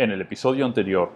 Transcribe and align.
En 0.00 0.10
el 0.10 0.22
episodio 0.22 0.64
anterior. 0.64 1.12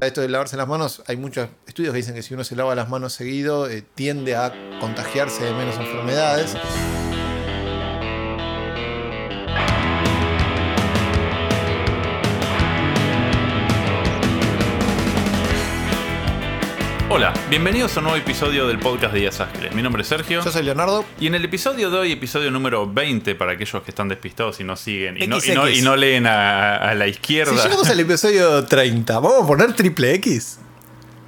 Esto 0.00 0.22
de 0.22 0.28
lavarse 0.30 0.56
las 0.56 0.66
manos, 0.66 1.02
hay 1.06 1.18
muchos 1.18 1.50
estudios 1.66 1.92
que 1.92 1.98
dicen 1.98 2.14
que 2.14 2.22
si 2.22 2.32
uno 2.32 2.44
se 2.44 2.56
lava 2.56 2.74
las 2.74 2.88
manos 2.88 3.12
seguido, 3.12 3.68
eh, 3.68 3.84
tiende 3.94 4.34
a 4.34 4.54
contagiarse 4.80 5.44
de 5.44 5.52
menos 5.52 5.76
enfermedades. 5.76 6.56
Hola, 17.14 17.34
bienvenidos 17.50 17.94
a 17.96 18.00
un 18.00 18.04
nuevo 18.04 18.16
episodio 18.18 18.66
del 18.66 18.78
podcast 18.78 19.12
de 19.12 19.20
Díaz 19.20 19.38
Ángeles. 19.40 19.74
Mi 19.74 19.82
nombre 19.82 20.00
es 20.00 20.08
Sergio. 20.08 20.42
Yo 20.42 20.50
soy 20.50 20.62
Leonardo. 20.62 21.04
Y 21.20 21.26
en 21.26 21.34
el 21.34 21.44
episodio 21.44 21.90
de 21.90 21.98
hoy, 21.98 22.12
episodio 22.12 22.50
número 22.50 22.90
20, 22.90 23.34
para 23.34 23.52
aquellos 23.52 23.82
que 23.82 23.90
están 23.90 24.08
despistados 24.08 24.58
y 24.60 24.64
no 24.64 24.76
siguen 24.76 25.22
y 25.22 25.26
no, 25.26 25.36
y 25.44 25.50
no- 25.54 25.68
y 25.68 25.82
no 25.82 25.94
leen 25.96 26.26
a, 26.26 26.76
a 26.76 26.94
la 26.94 27.04
Si 27.04 27.10
izquierda, 27.10 27.52
llegamos 27.62 27.88
al 27.90 28.00
episodio 28.00 28.64
30, 28.64 29.18
¿vamos 29.20 29.44
a 29.44 29.46
poner 29.46 29.74
triple 29.74 30.14
X? 30.14 30.58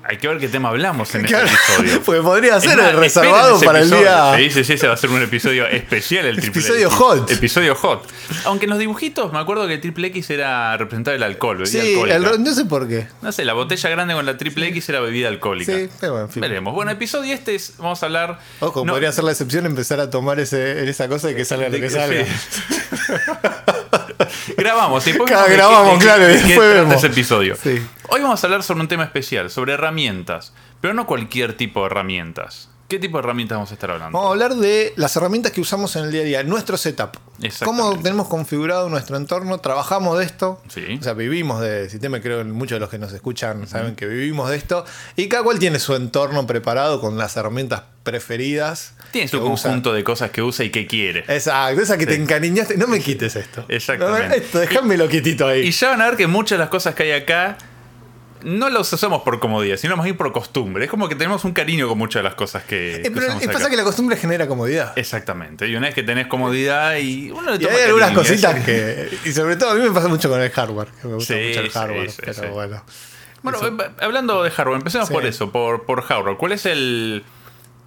Hay 0.06 0.18
que 0.18 0.28
ver 0.28 0.38
qué 0.38 0.48
tema 0.48 0.68
hablamos 0.68 1.14
en 1.14 1.22
Claro, 1.24 1.46
este 1.46 1.56
episodio. 1.82 2.02
Porque 2.04 2.20
podría 2.22 2.60
ser 2.60 2.76
más, 2.76 2.88
el 2.90 2.96
reservado 2.98 3.56
ese 3.56 3.66
para 3.66 3.80
el 3.80 3.90
día. 3.90 4.34
Sí, 4.36 4.50
sí, 4.50 4.64
sí, 4.64 4.78
se 4.78 4.86
va 4.86 4.92
a 4.92 4.95
hacer 4.95 5.10
un 5.10 5.22
episodio 5.22 5.66
especial 5.66 6.26
el 6.26 6.36
triple 6.40 6.60
Episodio 6.60 6.86
X. 6.88 6.98
hot. 6.98 7.30
Episodio 7.30 7.74
hot. 7.74 8.06
Aunque 8.45 8.64
en 8.66 8.70
los 8.70 8.78
dibujitos 8.78 9.32
me 9.32 9.38
acuerdo 9.38 9.66
que 9.66 9.74
el 9.74 9.80
triple 9.80 10.09
X 10.09 10.30
era 10.30 10.76
representar 10.76 11.14
el 11.14 11.22
alcohol, 11.22 11.59
bebida 11.59 11.70
Sí, 11.82 11.92
alcohólica. 11.95 12.16
el 12.34 12.42
no 12.45 12.54
sé 12.54 12.64
por 12.66 12.88
qué. 12.88 13.06
No 13.22 13.32
sé, 13.32 13.45
la 13.45 13.52
botella 13.54 13.88
grande 13.90 14.14
con 14.14 14.26
la 14.26 14.36
triple 14.36 14.68
X 14.68 14.88
era 14.88 15.00
bebida 15.00 15.28
alcohólica. 15.28 15.72
Sí, 15.72 15.88
pero 16.00 16.12
bueno, 16.12 16.26
en 16.26 16.32
fin. 16.32 16.40
Veremos. 16.42 16.74
Bueno, 16.74 16.90
episodio 16.90 17.32
este 17.34 17.54
es, 17.54 17.74
vamos 17.78 18.02
a 18.02 18.06
hablar... 18.06 18.38
Ojo, 18.60 18.84
no- 18.84 18.92
podría 18.92 19.10
ser 19.12 19.24
la 19.24 19.30
excepción 19.32 19.66
empezar 19.66 20.00
a 20.00 20.10
tomar 20.10 20.38
ese, 20.40 20.88
esa 20.88 21.09
cosa 21.09 21.28
de 21.28 21.34
que 21.36 21.45
salga 21.45 21.68
lo 21.68 21.78
que 21.78 21.90
salga. 21.90 22.24
grabamos, 24.56 25.04
después 25.04 25.30
Claro, 25.30 25.52
grabamos, 25.52 25.98
de 25.98 26.04
claro, 26.04 26.24
y 26.24 26.27
después 26.32 26.54
trata 26.54 26.74
vemos. 26.74 26.95
ese 26.96 27.06
episodio. 27.09 27.56
Sí. 27.60 27.86
Hoy 28.09 28.20
vamos 28.20 28.42
a 28.42 28.46
hablar 28.46 28.62
sobre 28.62 28.80
un 28.80 28.88
tema 28.88 29.04
especial, 29.04 29.50
sobre 29.50 29.73
herramientas, 29.74 30.52
pero 30.80 30.95
no 30.95 31.07
cualquier 31.07 31.57
tipo 31.57 31.80
de 31.80 31.87
herramientas. 31.87 32.68
¿Qué 32.95 33.00
tipo 33.00 33.18
de 33.18 33.24
herramientas 33.24 33.56
vamos 33.56 33.73
a 33.73 33.74
estar 33.74 33.90
hablando? 33.90 34.16
Vamos 34.16 34.28
a 34.28 34.32
hablar 34.34 34.54
de 34.54 34.92
las 34.95 35.16
herramientas 35.16 35.50
que 35.50 35.60
usamos 35.60 35.96
en 35.96 36.04
el 36.04 36.12
día 36.12 36.20
a 36.20 36.24
día, 36.24 36.42
nuestro 36.45 36.76
setup. 36.76 37.16
Cómo 37.64 37.98
tenemos 37.98 38.28
configurado 38.28 38.88
nuestro 38.88 39.16
entorno, 39.16 39.59
trabajamos 39.59 40.16
de 40.16 40.24
esto. 40.24 40.62
Sí. 40.68 40.98
O 41.01 41.02
sea, 41.02 41.14
vivimos 41.14 41.60
de 41.60 41.90
sistema, 41.90 42.20
creo 42.20 42.38
que 42.38 42.45
muchos 42.45 42.76
de 42.76 42.80
los 42.80 42.90
que 42.90 43.01
nos 43.01 43.12
escuchan 43.12 43.66
saben 43.66 43.96
que 43.96 44.06
vivimos 44.06 44.48
de 44.48 44.59
esto. 44.59 44.84
Y 45.16 45.26
cada 45.26 45.42
cual 45.42 45.59
tiene 45.59 45.80
su 45.80 45.96
entorno 45.96 46.46
preparado 46.46 47.01
con 47.01 47.18
las 47.18 47.36
herramientas 47.36 47.82
preferidas. 48.04 48.95
Tiene 49.10 49.26
su 49.26 49.38
usa. 49.38 49.70
conjunto 49.70 49.92
de 49.92 50.04
cosas 50.04 50.30
que 50.30 50.42
usa 50.42 50.64
y 50.64 50.70
que 50.70 50.86
quiere. 50.86 51.24
Exacto, 51.26 51.82
esa 51.82 51.98
que 51.98 52.06
te 52.06 52.14
encariñaste. 52.14 52.76
No 52.76 52.86
me 52.86 53.01
quites 53.01 53.34
esto. 53.34 53.64
Exactamente. 53.66 54.29
No, 54.29 54.34
esto, 54.34 54.60
déjamelo 54.60 55.08
quietito 55.08 55.48
ahí. 55.48 55.62
Y 55.62 55.73
ya 55.73 55.90
van 55.90 56.01
a 56.01 56.06
ver 56.10 56.16
que 56.16 56.29
muchas 56.29 56.58
de 56.58 56.60
las 56.60 56.68
cosas 56.68 56.95
que 56.95 57.02
hay 57.02 57.12
acá 57.20 57.58
no 58.45 58.68
las 58.70 58.92
usamos 58.92 59.23
por 59.23 59.40
comodidad, 59.40 59.76
sino 59.76 59.96
más 59.96 60.04
bien 60.04 60.16
por 60.16 60.30
costumbre. 60.32 60.84
Es 60.84 60.90
como 60.90 61.09
que 61.09 61.14
tenemos 61.16 61.45
un 61.45 61.52
cariño 61.52 61.88
con 61.88 61.98
muchas 61.98 62.20
de 62.20 62.24
las 62.24 62.34
cosas 62.34 62.62
que, 62.64 62.96
Eh, 62.96 63.02
que 63.02 63.10
pero 63.10 63.26
usamos 63.26 63.46
pasa 63.46 63.59
acá. 63.59 63.70
que 63.70 63.76
la 63.76 63.84
costumbre 63.84 64.16
genera 64.16 64.47
comodidad. 64.47 64.92
Exactamente. 64.97 65.66
Y 65.66 65.75
una 65.76 65.86
vez 65.86 65.94
que 65.94 66.03
tenés 66.03 66.26
comodidad 66.28 66.97
y 66.97 67.31
uno 67.31 67.50
le 67.50 67.56
Y 67.56 67.59
toma 67.60 67.75
hay 67.76 67.82
algunas 67.84 68.10
cariño, 68.10 68.22
cositas 68.28 68.64
que. 68.64 69.09
Y 69.25 69.32
sobre 69.32 69.56
todo 69.56 69.70
a 69.70 69.75
mí 69.75 69.81
me 69.82 69.91
pasa 69.91 70.09
mucho 70.09 70.28
con 70.28 70.41
el 70.41 70.50
hardware. 70.50 70.88
Que 71.03 71.09
me 71.09 71.14
gusta 71.14 71.34
Sí, 71.34 71.41
mucho 71.48 71.60
el 71.60 71.70
hardware. 71.70 72.10
sí, 72.10 72.22
pero 72.25 72.53
bueno. 72.53 72.84
Bueno, 73.42 73.59
Eso. 73.59 73.69
eh, 73.69 73.91
hablando 74.00 74.42
de 74.42 74.50
hardware, 74.50 74.78
empecemos 74.78 75.10
por 75.10 75.26
eso, 75.26 75.50
por, 75.53 75.84
por 75.84 76.03
hardware. 76.03 76.36
¿Cuál 76.38 76.53
es 76.53 76.64
el, 76.66 77.25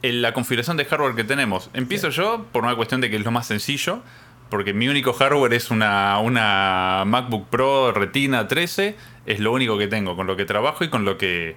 el- 0.03 0.21
la 0.21 0.33
configuración 0.33 0.77
de 0.77 0.85
hardware 0.85 1.15
que 1.15 1.23
tenemos? 1.23 1.69
Empiezo 1.73 2.09
yo 2.09 2.45
por 2.51 2.63
una 2.63 2.75
cuestión 2.75 3.01
de 3.01 3.09
que 3.09 3.15
es 3.15 3.23
lo 3.23 3.31
más 3.31 3.47
sencillo, 3.47 4.01
porque 4.49 4.73
mi 4.73 4.87
único 4.87 5.13
hardware 5.13 5.53
es 5.53 5.71
una, 5.71 6.19
una 6.19 7.03
MacBook 7.05 7.47
Pro 7.49 7.91
Retina 7.91 8.47
13, 8.47 8.95
es 9.25 9.39
lo 9.39 9.51
único 9.51 9.77
que 9.77 9.87
tengo, 9.87 10.15
con 10.15 10.27
lo 10.27 10.35
que 10.35 10.45
trabajo 10.45 10.83
y 10.83 10.89
con 10.89 11.05
lo 11.05 11.17
que... 11.17 11.55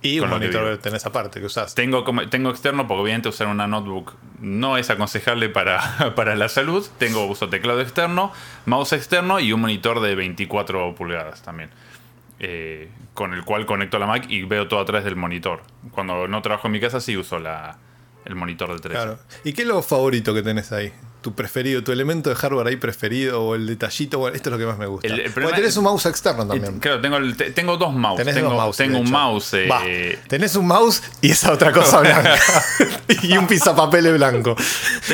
Y 0.00 0.20
un 0.20 0.28
con 0.28 0.38
que 0.38 0.44
monitor 0.46 0.64
vivo. 0.70 0.78
tenés 0.78 1.04
aparte 1.06 1.40
que 1.40 1.46
usás. 1.46 1.74
Tengo, 1.74 2.04
como- 2.04 2.28
tengo 2.28 2.50
externo 2.50 2.86
porque 2.86 3.02
obviamente 3.02 3.28
usar 3.28 3.48
una 3.48 3.66
notebook 3.66 4.14
no 4.40 4.76
es 4.78 4.90
aconsejable 4.90 5.48
para, 5.48 6.12
para 6.14 6.36
la 6.36 6.48
salud. 6.48 6.86
Tengo 6.98 7.26
uso 7.26 7.48
teclado 7.48 7.80
externo, 7.80 8.32
mouse 8.66 8.92
externo 8.92 9.40
y 9.40 9.52
un 9.52 9.60
monitor 9.60 10.00
de 10.00 10.14
24 10.14 10.94
pulgadas 10.94 11.42
también. 11.42 11.70
eh, 12.38 12.88
con 13.14 13.34
el 13.34 13.44
cual 13.44 13.66
conecto 13.66 13.98
la 13.98 14.06
Mac 14.06 14.26
y 14.28 14.44
veo 14.44 14.68
todo 14.68 14.78
a 14.78 14.84
través 14.84 15.04
del 15.04 15.16
monitor. 15.16 15.62
Cuando 15.90 16.28
no 16.28 16.40
trabajo 16.42 16.68
en 16.68 16.72
mi 16.74 16.78
casa 16.80 17.00
sí 17.00 17.16
uso 17.16 17.40
la, 17.40 17.76
el 18.24 18.36
monitor 18.36 18.72
de 18.72 18.78
13. 18.78 18.94
Claro. 18.94 19.18
¿Y 19.42 19.52
qué 19.52 19.62
es 19.62 19.68
lo 19.68 19.82
favorito 19.82 20.32
que 20.32 20.42
tenés 20.42 20.70
ahí? 20.70 20.92
¿Tu 21.28 21.34
preferido, 21.34 21.84
tu 21.84 21.92
elemento 21.92 22.30
de 22.30 22.36
hardware 22.36 22.68
ahí 22.68 22.76
preferido 22.76 23.42
o 23.42 23.54
el 23.54 23.66
detallito? 23.66 24.18
Bueno, 24.18 24.34
esto 24.34 24.48
es 24.48 24.52
lo 24.52 24.58
que 24.58 24.64
más 24.64 24.78
me 24.78 24.86
gusta. 24.86 25.08
El- 25.08 25.20
el 25.20 25.30
Porque 25.30 25.52
tenés 25.52 25.72
es- 25.72 25.76
un 25.76 25.84
mouse 25.84 26.06
externo 26.06 26.46
también. 26.46 26.78
claro, 26.80 27.02
tengo, 27.02 27.18
tengo 27.54 27.76
dos 27.76 27.92
mouse. 27.92 28.16
Tenés 28.16 28.34
tengo 28.34 28.48
dos 28.48 28.56
mouse. 28.56 28.76
tengo 28.78 28.98
un 28.98 29.10
mouse. 29.10 29.52
eh, 29.52 30.18
tenés 30.26 30.56
un 30.56 30.66
mouse 30.66 31.02
y 31.20 31.30
esa 31.32 31.52
otra 31.52 31.70
cosa 31.70 32.00
blanca. 32.00 32.34
y 33.22 33.36
un 33.36 33.46
pisapapeles 33.46 34.14
blanco. 34.14 34.56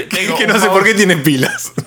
tengo 0.08 0.36
que 0.38 0.44
un 0.44 0.50
no 0.52 0.60
sé 0.60 0.68
por 0.68 0.84
qué 0.84 0.94
tiene 0.94 1.16
pilas. 1.16 1.72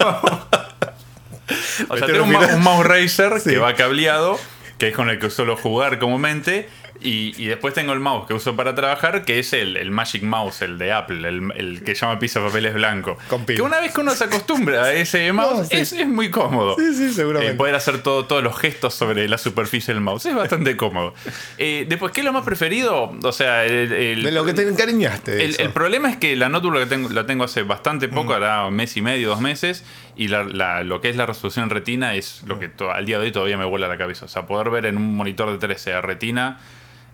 O 1.88 1.96
sea, 1.96 2.06
tengo 2.06 2.24
un, 2.24 2.34
un 2.34 2.44
un 2.54 2.62
mouse 2.62 2.84
racer 2.86 3.40
Sí. 3.40 3.50
que 3.50 3.58
va 3.58 3.74
cableado, 3.74 4.38
que 4.78 4.88
es 4.88 4.94
con 4.96 5.08
el 5.08 5.18
que 5.20 5.30
suelo 5.30 5.56
jugar 5.56 5.98
comúnmente. 6.00 6.68
Y, 7.02 7.34
y 7.42 7.46
después 7.46 7.72
tengo 7.72 7.92
el 7.92 8.00
mouse 8.00 8.26
que 8.26 8.34
uso 8.34 8.56
para 8.56 8.74
trabajar, 8.74 9.24
que 9.24 9.38
es 9.38 9.52
el, 9.54 9.76
el 9.78 9.90
Magic 9.90 10.22
Mouse, 10.22 10.60
el 10.62 10.76
de 10.76 10.92
Apple, 10.92 11.26
el, 11.26 11.50
el 11.56 11.82
que 11.82 11.94
llama 11.94 12.18
pizza 12.18 12.40
papeles 12.40 12.74
blanco. 12.74 13.16
Con 13.28 13.46
que 13.46 13.62
una 13.62 13.80
vez 13.80 13.94
que 13.94 14.00
uno 14.02 14.10
se 14.14 14.24
acostumbra 14.24 14.84
a 14.84 14.92
ese 14.92 15.32
mouse, 15.32 15.68
sí. 15.68 15.76
es, 15.78 15.92
es 15.92 16.06
muy 16.06 16.30
cómodo. 16.30 16.76
Sí, 16.78 16.94
sí, 16.94 17.12
seguramente. 17.14 17.54
Eh, 17.54 17.56
poder 17.56 17.74
hacer 17.74 18.02
todo, 18.02 18.26
todos 18.26 18.42
los 18.42 18.58
gestos 18.58 18.94
sobre 18.94 19.28
la 19.28 19.38
superficie 19.38 19.94
del 19.94 20.02
mouse 20.02 20.26
es 20.26 20.34
bastante 20.34 20.76
cómodo. 20.76 21.14
Eh, 21.58 21.84
después, 21.88 22.12
¿qué 22.12 22.20
es 22.20 22.24
lo 22.24 22.32
más 22.32 22.44
preferido? 22.44 23.12
O 23.22 23.32
sea, 23.32 23.64
el, 23.64 23.92
el- 23.92 24.22
De 24.22 24.30
lo 24.32 24.44
que 24.44 24.54
te 24.54 24.66
encariñaste. 24.66 25.44
el, 25.44 25.70
problema 25.70 26.10
es 26.10 26.16
que 26.16 26.36
la 26.36 26.48
notebook 26.48 26.74
la 26.76 26.86
tengo, 26.86 27.08
la 27.10 27.26
tengo 27.26 27.44
hace 27.44 27.62
bastante 27.62 28.08
poco, 28.08 28.32
hará 28.34 28.66
un 28.66 28.74
mes 28.74 28.96
y 28.96 29.02
medio, 29.02 29.28
dos 29.28 29.40
meses, 29.40 29.84
y 30.16 30.28
la- 30.28 30.44
la- 30.44 30.82
lo 30.84 31.00
que 31.00 31.10
es 31.10 31.16
la 31.16 31.26
resolución 31.26 31.68
retina 31.70 32.14
es 32.14 32.42
lo 32.46 32.58
que 32.58 32.68
to- 32.68 32.90
al 32.92 33.04
día 33.06 33.18
de 33.18 33.26
hoy 33.26 33.32
todavía 33.32 33.56
me 33.58 33.64
vuela 33.66 33.88
la 33.88 33.98
cabeza. 33.98 34.24
O 34.24 34.28
sea, 34.28 34.46
poder 34.46 34.70
ver 34.70 34.86
en 34.86 34.96
un 34.96 35.14
monitor 35.16 35.50
de 35.52 35.58
13 35.58 35.92
a 35.94 36.00
retina. 36.00 36.60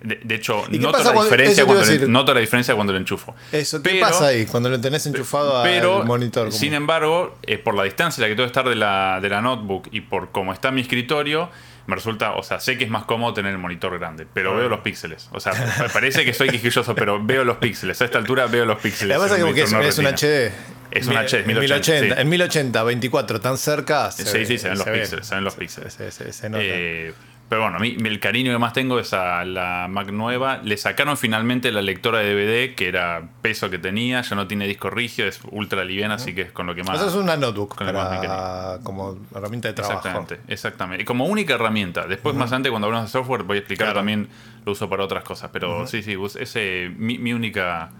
De, 0.02 0.20
de 0.22 0.34
hecho, 0.34 0.64
¿Y 0.68 0.72
qué 0.72 0.78
noto 0.78 0.98
pasa 0.98 1.14
la, 1.14 1.22
diferencia 1.24 1.64
cuando 1.64 1.84
le, 1.84 1.90
decir. 1.92 2.08
noto 2.08 2.34
la 2.34 2.40
diferencia 2.40 2.74
cuando 2.74 2.92
lo 2.92 2.98
enchufo. 2.98 3.34
Eso, 3.50 3.82
¿qué 3.82 3.90
Pero- 3.90 4.00
pasa 4.06 4.26
ahí 4.26 4.46
cuando 4.46 4.68
lo 4.68 4.80
tenés 4.80 5.06
enchufado 5.06 5.62
Pero, 5.62 6.00
al 6.02 6.06
monitor? 6.06 6.46
como- 6.48 6.56
sin 6.58 6.74
embargo, 6.74 7.38
eh, 7.42 7.58
por 7.58 7.74
la 7.74 7.82
distancia 7.84 8.20
en 8.20 8.28
la 8.28 8.32
que 8.32 8.36
tengo 8.36 8.46
que 8.46 8.50
estar 8.58 8.68
de 8.68 8.76
la, 8.76 9.18
de 9.20 9.28
la 9.28 9.40
notebook 9.40 9.88
y 9.90 10.02
por 10.02 10.30
cómo 10.30 10.52
está 10.52 10.70
mi 10.70 10.82
escritorio, 10.82 11.50
me 11.86 11.94
resulta, 11.94 12.32
o 12.32 12.42
sea, 12.42 12.58
sé 12.60 12.76
que 12.76 12.84
es 12.84 12.90
más 12.90 13.04
cómodo 13.04 13.32
tener 13.32 13.52
el 13.52 13.58
monitor 13.58 13.96
grande, 13.98 14.26
pero 14.32 14.56
veo 14.56 14.68
los 14.68 14.80
píxeles. 14.80 15.28
O 15.32 15.40
sea, 15.40 15.52
me 15.80 15.88
parece 15.88 16.24
que 16.24 16.34
soy 16.34 16.48
quisquilloso, 16.50 16.94
pero 16.94 17.24
veo 17.24 17.44
los 17.44 17.56
píxeles. 17.58 18.00
A 18.02 18.04
esta 18.04 18.18
altura 18.18 18.46
veo 18.46 18.64
los 18.66 18.78
píxeles. 18.80 19.16
Además 19.16 19.38
en 19.38 19.46
es 19.46 19.54
que 19.54 19.70
no 19.76 19.82
es 19.82 19.98
un. 19.98 20.06
HD. 20.06 20.52
Es 20.90 21.06
un 21.08 21.14
HD, 21.16 21.40
en 21.40 21.46
1080, 21.46 21.58
1080, 21.58 22.14
sí. 22.16 22.20
en 22.22 22.28
1080, 22.28 22.82
24, 22.84 23.40
tan 23.40 23.56
cerca. 23.58 24.10
Se 24.12 24.24
Sí, 24.24 24.38
ve- 24.38 24.46
sí, 24.46 24.58
se 24.58 24.68
ven 24.68 24.78
los 24.78 24.86
ve. 24.86 24.98
píxeles, 25.00 25.26
se 25.26 25.34
ven 25.34 25.44
los 25.44 25.54
píxeles. 25.54 25.94
Se 26.30 26.48
nota. 26.50 26.62
Eh, 26.64 27.12
pero 27.48 27.62
bueno, 27.62 27.76
a 27.76 27.80
mí 27.80 27.96
el 28.04 28.18
cariño 28.18 28.50
que 28.52 28.58
más 28.58 28.72
tengo 28.72 28.98
es 28.98 29.12
a 29.12 29.44
la 29.44 29.86
Mac 29.88 30.08
nueva. 30.10 30.60
Le 30.64 30.76
sacaron 30.76 31.16
finalmente 31.16 31.70
la 31.70 31.80
lectora 31.80 32.18
de 32.18 32.34
DVD, 32.34 32.74
que 32.74 32.88
era 32.88 33.22
peso 33.40 33.70
que 33.70 33.78
tenía, 33.78 34.20
ya 34.22 34.34
no 34.34 34.48
tiene 34.48 34.66
disco 34.66 34.90
rígido, 34.90 35.28
es 35.28 35.38
ultra 35.52 35.84
liviana, 35.84 36.14
así 36.14 36.34
que 36.34 36.42
es 36.42 36.50
con 36.52 36.66
lo 36.66 36.74
que 36.74 36.82
más. 36.82 36.96
Eso 36.96 37.08
es 37.08 37.14
una 37.14 37.36
notebook 37.36 37.76
con 37.76 37.86
el 37.88 37.94
más 37.94 38.18
para, 38.18 38.78
como 38.82 39.16
herramienta 39.34 39.68
de 39.68 39.74
trabajo. 39.74 39.98
Exactamente, 39.98 40.40
exactamente. 40.52 41.02
Y 41.02 41.06
como 41.06 41.26
única 41.26 41.54
herramienta. 41.54 42.06
Después, 42.06 42.34
más 42.34 42.46
adelante, 42.48 42.70
cuando 42.70 42.86
hablamos 42.86 43.12
de 43.12 43.18
software, 43.18 43.44
voy 43.44 43.58
a 43.58 43.60
explicar 43.60 43.86
Claro. 43.86 44.00
también 44.00 44.28
lo 44.64 44.72
uso 44.72 44.88
para 44.90 45.04
otras 45.04 45.22
cosas. 45.22 45.50
Pero 45.52 45.86
sí, 45.86 46.02
sí, 46.02 46.16
vos- 46.16 46.34
ese 46.34 46.90
mi, 46.96 47.18
mi 47.18 47.32
única 47.32 47.90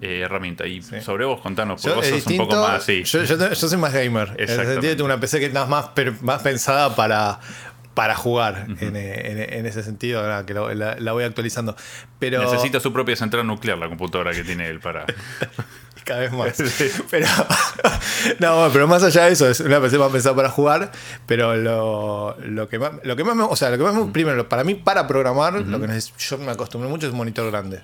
eh, 0.00 0.20
herramienta. 0.24 0.66
Y 0.66 0.80
sobre 0.80 1.26
vos, 1.26 1.40
contanos, 1.42 1.82
porque 1.82 1.90
Yo, 1.90 1.96
vos 1.96 2.06
es 2.06 2.22
sos 2.24 2.32
un 2.32 2.38
poco 2.38 2.56
más 2.62 2.82
así. 2.82 3.04
yo, 3.04 3.22
yo, 3.24 3.36
yo 3.36 3.54
soy 3.54 3.76
más 3.78 3.92
gamer. 3.92 4.34
En 4.38 4.48
el 4.48 4.66
sentido 4.66 4.94
de 4.94 5.02
una 5.02 5.20
PC 5.20 5.38
que 5.40 5.46
es 5.46 5.52
más, 5.52 5.68
más 6.22 6.42
pensada 6.42 6.96
para, 6.96 7.38
para 8.00 8.14
jugar. 8.16 8.64
en, 8.80 8.96
en- 8.96 9.52
en 9.52 9.66
ese 9.66 9.82
sentido, 9.82 10.22
nada, 10.22 10.46
que 10.46 10.54
lo- 10.54 10.72
la, 10.72 10.96
la 10.98 11.12
voy 11.12 11.24
actualizando. 11.24 11.76
Pero 12.18 12.42
Necesita 12.42 12.80
su 12.80 12.94
propia 12.94 13.14
central 13.14 13.46
nuclear 13.46 13.76
la 13.76 13.88
computadora 13.88 14.32
que 14.32 14.42
tiene 14.42 14.68
él 14.68 14.80
para. 14.80 15.04
cada 16.04 16.20
vez 16.20 16.32
más. 16.32 16.54
Pero, 17.10 17.26
no, 18.38 18.56
bueno, 18.56 18.70
pero 18.72 18.88
más 18.88 19.02
allá 19.02 19.24
de 19.26 19.32
eso, 19.32 19.48
es 19.48 19.60
una 19.60 19.80
PC 19.80 19.98
más 19.98 20.10
pensada 20.10 20.34
para 20.36 20.48
jugar. 20.50 20.90
Pero 21.26 21.56
lo, 21.56 22.36
lo 22.40 22.68
que 22.68 22.78
más, 22.78 22.92
lo 23.02 23.16
que 23.16 23.24
más 23.24 23.34
me, 23.36 23.42
o 23.44 23.56
sea, 23.56 23.70
lo 23.70 23.78
que 23.78 23.84
más 23.84 23.94
me, 23.94 24.06
primero, 24.12 24.48
para 24.48 24.64
mí, 24.64 24.74
para 24.74 25.06
programar, 25.06 25.54
lo 25.54 25.80
que 25.80 25.86
neces- 25.86 26.12
yo 26.18 26.38
me 26.38 26.50
acostumbré 26.52 26.88
mucho 26.88 27.06
es 27.06 27.12
un 27.12 27.18
monitor 27.18 27.50
grande. 27.50 27.82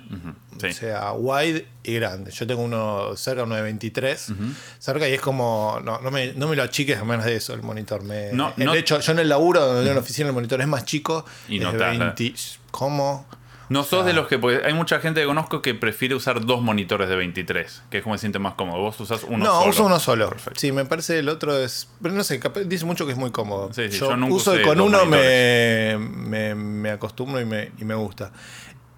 Sí. 0.60 0.66
O 0.68 0.72
sea, 0.72 1.12
wide 1.12 1.66
y 1.82 1.94
grande. 1.94 2.30
Yo 2.30 2.46
tengo 2.46 2.62
uno 2.62 3.14
cerca, 3.16 3.42
uno 3.42 3.54
de 3.56 3.62
23, 3.62 4.32
cerca 4.78 5.08
y 5.08 5.12
es 5.14 5.20
como, 5.20 5.80
no, 5.84 6.00
no, 6.00 6.10
me, 6.10 6.32
no 6.34 6.48
me 6.48 6.56
lo 6.56 6.62
achiques 6.62 6.98
a 6.98 7.04
menos 7.04 7.24
de 7.26 7.36
eso 7.36 7.52
el 7.54 7.62
monitor. 7.62 8.02
Me, 8.02 8.32
No, 8.32 8.52
de 8.56 8.64
no- 8.64 8.74
hecho, 8.74 8.98
yo 9.00 9.12
en 9.12 9.18
el 9.18 9.28
laburo, 9.28 9.60
donde 9.60 9.82
tengo 9.82 9.92
una 9.92 10.00
oficina, 10.00 10.28
el 10.28 10.34
monitor 10.34 10.60
es 10.60 10.66
más 10.68 10.84
chico. 10.84 11.24
Y 11.48 11.56
es 11.58 11.62
no 11.62 11.72
de 11.72 11.78
tarda. 11.78 11.98
20 12.14 12.34
¿Cómo? 12.70 13.26
No 13.68 13.82
sos 13.84 14.04
de 14.06 14.12
los 14.12 14.28
que. 14.28 14.38
Hay 14.64 14.74
mucha 14.74 15.00
gente 15.00 15.20
que 15.20 15.26
conozco 15.26 15.60
que 15.62 15.74
prefiere 15.74 16.14
usar 16.14 16.44
dos 16.46 16.62
monitores 16.62 17.08
de 17.08 17.16
23, 17.16 17.82
que 17.90 17.98
es 17.98 18.02
como 18.04 18.16
se 18.16 18.20
siente 18.20 18.38
más 18.38 18.54
cómodo. 18.54 18.80
Vos 18.80 18.98
usas 19.00 19.24
uno 19.24 19.38
no, 19.38 19.44
solo. 19.46 19.60
No, 19.64 19.70
uso 19.70 19.84
uno 19.86 19.98
solo. 20.00 20.34
Sí, 20.54 20.70
me 20.72 20.84
parece 20.84 21.18
el 21.18 21.28
otro 21.28 21.56
es. 21.58 21.88
Pero 22.00 22.14
no 22.14 22.22
sé, 22.22 22.40
dice 22.66 22.84
mucho 22.84 23.06
que 23.06 23.12
es 23.12 23.18
muy 23.18 23.30
cómodo. 23.32 23.72
Sí, 23.72 23.90
sí, 23.90 23.98
yo, 23.98 24.10
yo 24.10 24.16
nunca 24.16 24.34
uso 24.34 24.54
con 24.62 24.80
uno 24.80 25.04
me, 25.06 25.96
me, 25.98 26.54
me 26.54 26.90
acostumbro 26.90 27.40
y 27.40 27.44
me, 27.44 27.72
y 27.78 27.84
me 27.84 27.94
gusta. 27.94 28.30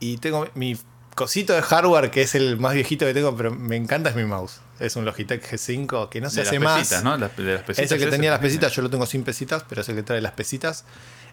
Y 0.00 0.19
tengo 0.19 0.47
mi 0.55 0.76
cosito 1.15 1.53
de 1.55 1.62
hardware 1.62 2.11
que 2.11 2.23
es 2.23 2.35
el 2.37 2.59
más 2.61 2.75
viejito 2.75 3.05
que 3.05 3.15
tengo, 3.15 3.37
pero 3.37 3.50
me 3.53 3.75
encanta 3.76 4.11
es 4.11 4.17
mi 4.17 4.25
mouse. 4.25 4.61
Es 4.79 4.94
un 4.94 5.05
Logitech 5.05 5.43
G5 5.44 6.09
que 6.09 6.20
no 6.20 6.31
se 6.31 6.43
De 6.43 6.47
hace 6.47 6.55
las 6.61 6.62
más. 6.65 6.79
pesitas, 6.79 7.03
¿no? 7.03 7.17
Las- 7.17 7.37
de 7.37 7.55
las 7.55 7.62
pesitas 7.65 7.87
Es 7.87 7.93
el 7.93 7.99
que 7.99 8.05
ese. 8.05 8.11
tenía 8.12 8.31
las 8.31 8.38
pesitas, 8.38 8.73
yo 8.76 8.82
lo 8.82 8.91
tengo 8.91 9.06
sin 9.06 9.25
pesitas, 9.25 9.65
pero 9.69 9.81
es 9.81 9.88
el 9.88 9.97
que 9.97 10.03
trae 10.05 10.20
las 10.20 10.32
pesitas. 10.32 10.85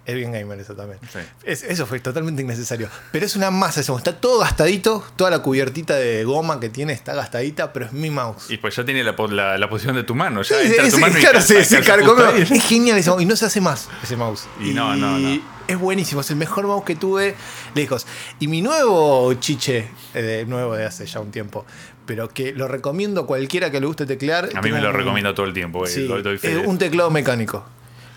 Es 0.06 0.14
bien 0.16 0.32
gamer 0.32 0.60
eso 0.60 0.76
también. 0.76 1.00
Sí. 1.12 1.20
Es- 1.44 1.64
eso 1.64 1.86
fue 1.88 2.00
totalmente 2.00 2.42
innecesario. 2.44 2.90
Pero 3.12 3.26
es 3.26 3.36
una 3.36 3.50
masa 3.50 3.82
eso. 3.82 3.98
Está 3.98 4.16
todo 4.16 4.40
gastadito, 4.40 5.04
toda 5.16 5.32
la 5.32 5.40
cubiertita 5.40 5.96
de 5.96 6.24
goma 6.24 6.60
que 6.60 6.70
tiene 6.70 6.94
está 6.94 7.16
gastadita, 7.16 7.74
pero 7.74 7.88
es 7.88 7.94
mi 7.94 8.12
mouse. 8.12 8.50
Y 8.52 8.58
pues 8.58 8.76
ya 8.76 8.86
tiene 8.86 9.04
la, 9.04 9.16
la, 9.30 9.58
la 9.58 9.70
posición 9.70 9.96
de 9.96 10.04
tu 10.04 10.14
mano. 10.14 10.44
Sí, 10.44 10.54
Ya 10.54 10.62
entra 10.62 10.86
es- 10.86 10.94
tu 10.94 11.00
mano 11.00 11.18
y 11.18 11.22
claro, 11.22 11.42
se, 11.42 11.66
se. 11.66 11.80
Es 11.80 12.64
genial 12.66 12.98
ese 13.00 13.10
mouse. 13.10 13.22
Y 13.24 13.26
no 13.26 13.36
se 13.36 13.46
hace 13.46 13.62
más 13.62 13.90
ese 14.04 14.16
mouse. 14.16 14.48
Y 14.62 14.72
no, 14.74 14.96
no, 14.96 15.18
no. 15.18 15.56
Es 15.68 15.80
buenísimo. 15.80 16.22
Es 16.22 16.30
el 16.30 16.36
mejor 16.36 16.68
mouse 16.68 16.84
que 16.86 16.96
tuve 16.96 17.36
lejos. 17.74 18.06
Y 18.40 18.48
mi 18.48 18.62
nuevo 18.62 19.34
chiche, 19.36 19.88
eh, 20.14 20.46
nuevo 20.48 20.76
de 20.76 20.86
hace 20.86 21.08
ya 21.08 21.20
un 21.20 21.32
tiempo, 21.32 21.66
pero 22.06 22.30
que 22.30 22.54
lo 22.54 22.68
recomiendo 22.68 23.22
a 23.22 23.26
cualquiera 23.26 23.72
que 23.72 23.80
le 23.80 23.88
guste 23.88 24.06
teclear. 24.06 24.50
A 24.54 24.62
mí 24.62 24.72
me 24.72 24.80
lo 24.82 24.90
un- 24.90 24.96
recomiendo 24.96 25.34
todo 25.34 25.48
el 25.48 25.54
tiempo. 25.54 25.84
eh, 25.86 25.90
Sí, 25.90 26.06
doy- 26.06 26.22
doy 26.22 26.40
un 26.68 26.78
teclado 26.78 27.10
mecánico. 27.10 27.66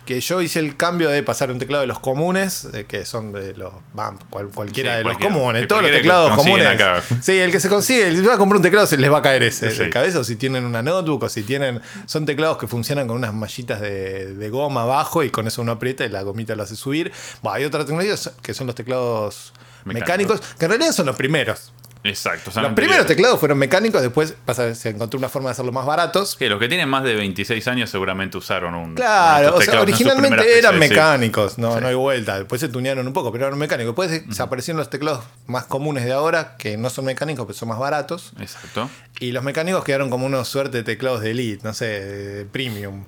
Que 0.09 0.23
yo 0.23 0.41
hice 0.41 0.59
el 0.61 0.75
cambio 0.75 1.11
de 1.11 1.23
pasar 1.23 1.51
un 1.51 1.59
teclado 1.59 1.83
de 1.83 1.87
los 1.87 1.99
comunes, 1.99 2.67
eh, 2.73 2.87
que 2.89 3.05
son 3.05 3.31
de 3.31 3.53
los 3.55 3.75
BAM, 3.93 4.19
cual- 4.31 4.49
cualquiera 4.49 4.93
Sí, 4.93 4.97
de 4.97 5.03
cualquiera. 5.03 5.31
los 5.35 5.39
comunes, 5.39 5.69
todos 5.69 5.83
los 5.83 5.91
teclados 5.91 6.35
comunes. 6.35 6.67
acá. 6.67 7.03
Sí, 7.21 7.39
el 7.39 7.53
que 7.53 7.61
se 7.61 7.69
consigue, 7.69 8.17
si 8.17 8.23
va 8.23 8.33
a 8.35 8.39
comprar 8.39 8.57
un 8.57 8.63
teclado 8.63 8.87
se 8.87 8.97
les 8.97 9.13
va 9.13 9.19
a 9.19 9.23
caer 9.23 9.43
ese 9.43 9.71
Sí. 9.71 9.79
de 9.85 9.91
cabeza, 9.91 10.21
o 10.21 10.25
si 10.25 10.37
tienen 10.37 10.65
una 10.65 10.81
notebook, 10.83 11.25
o 11.25 11.29
si 11.29 11.43
tienen. 11.43 11.83
Son 12.07 12.25
teclados 12.25 12.57
que 12.57 12.67
funcionan 12.67 13.07
con 13.07 13.19
unas 13.19 13.35
mallitas 13.35 13.83
de, 13.83 14.33
de 14.35 14.49
goma 14.49 14.85
abajo 14.85 15.23
y 15.25 15.29
con 15.29 15.47
eso 15.47 15.61
uno 15.61 15.73
aprieta 15.73 16.07
y 16.07 16.09
la 16.09 16.23
gomita 16.23 16.57
lo 16.57 16.63
hace 16.63 16.75
subir. 16.75 17.13
Bueno, 17.43 17.57
hay 17.57 17.65
otra 17.67 17.85
tecnología 17.85 18.15
que 18.41 18.55
son 18.55 18.67
los 18.67 18.77
teclados 18.77 19.53
Mecánicos. 19.85 20.37
mecánicos, 20.41 20.57
que 20.59 20.65
en 20.65 20.71
realidad 20.71 20.93
son 20.93 21.05
los 21.05 21.17
primeros. 21.17 21.71
Exacto. 22.09 22.51
Los 22.61 22.73
primeros 22.73 23.07
teclados 23.07 23.39
fueron 23.39 23.59
mecánicos, 23.59 24.03
después 24.03 24.35
pasa, 24.45 24.75
se 24.75 24.91
encontró 24.91 25.19
una 25.19 25.29
forma 25.29 25.49
de 25.49 25.53
hacerlos 25.53 25.75
más 25.75 25.87
baratos. 25.87 26.37
Sí, 26.39 26.49
los 26.49 26.59
que 26.59 26.69
tienen 26.69 26.89
más 26.89 27.05
de 27.05 27.15
26 27.15 27.69
años 27.69 27.91
seguramente 27.91 28.37
usaron 28.39 28.75
un. 28.75 28.95
Claro, 28.95 29.57
o 29.57 29.61
sea, 29.61 29.81
originalmente 29.83 30.59
eran 30.59 30.75
sí. 30.75 30.79
mecánicos, 30.81 31.59
no, 31.59 31.75
Sí. 31.75 31.81
no 31.81 31.89
hay 31.89 31.95
vuelta. 31.95 32.39
Después 32.39 32.61
se 32.61 32.69
tunearon 32.69 33.07
un 33.07 33.13
poco, 33.13 33.31
pero 33.33 33.47
eran 33.47 33.59
mecánicos. 33.59 33.95
Después 33.97 34.23
se 34.35 34.43
aparecieron 34.43 34.79
los 34.79 34.91
teclados 34.91 35.25
más 35.47 35.65
comunes 35.65 36.05
de 36.05 36.13
ahora, 36.13 36.57
que 36.57 36.77
no 36.77 36.91
son 36.91 37.05
mecánicos, 37.05 37.47
pero 37.47 37.59
son 37.59 37.69
más 37.69 37.79
baratos. 37.79 38.33
Exacto. 38.41 38.89
Y 39.21 39.33
los 39.33 39.45
mecánicos 39.45 39.85
quedaron 39.85 40.11
como 40.11 40.27
unos 40.27 40.49
suerte 40.49 40.79
de 40.79 40.83
teclados 40.85 41.21
de 41.21 41.33
elite, 41.33 41.63
no 41.65 41.75
sé, 41.75 41.87
de 41.87 42.45
premium. 42.45 43.05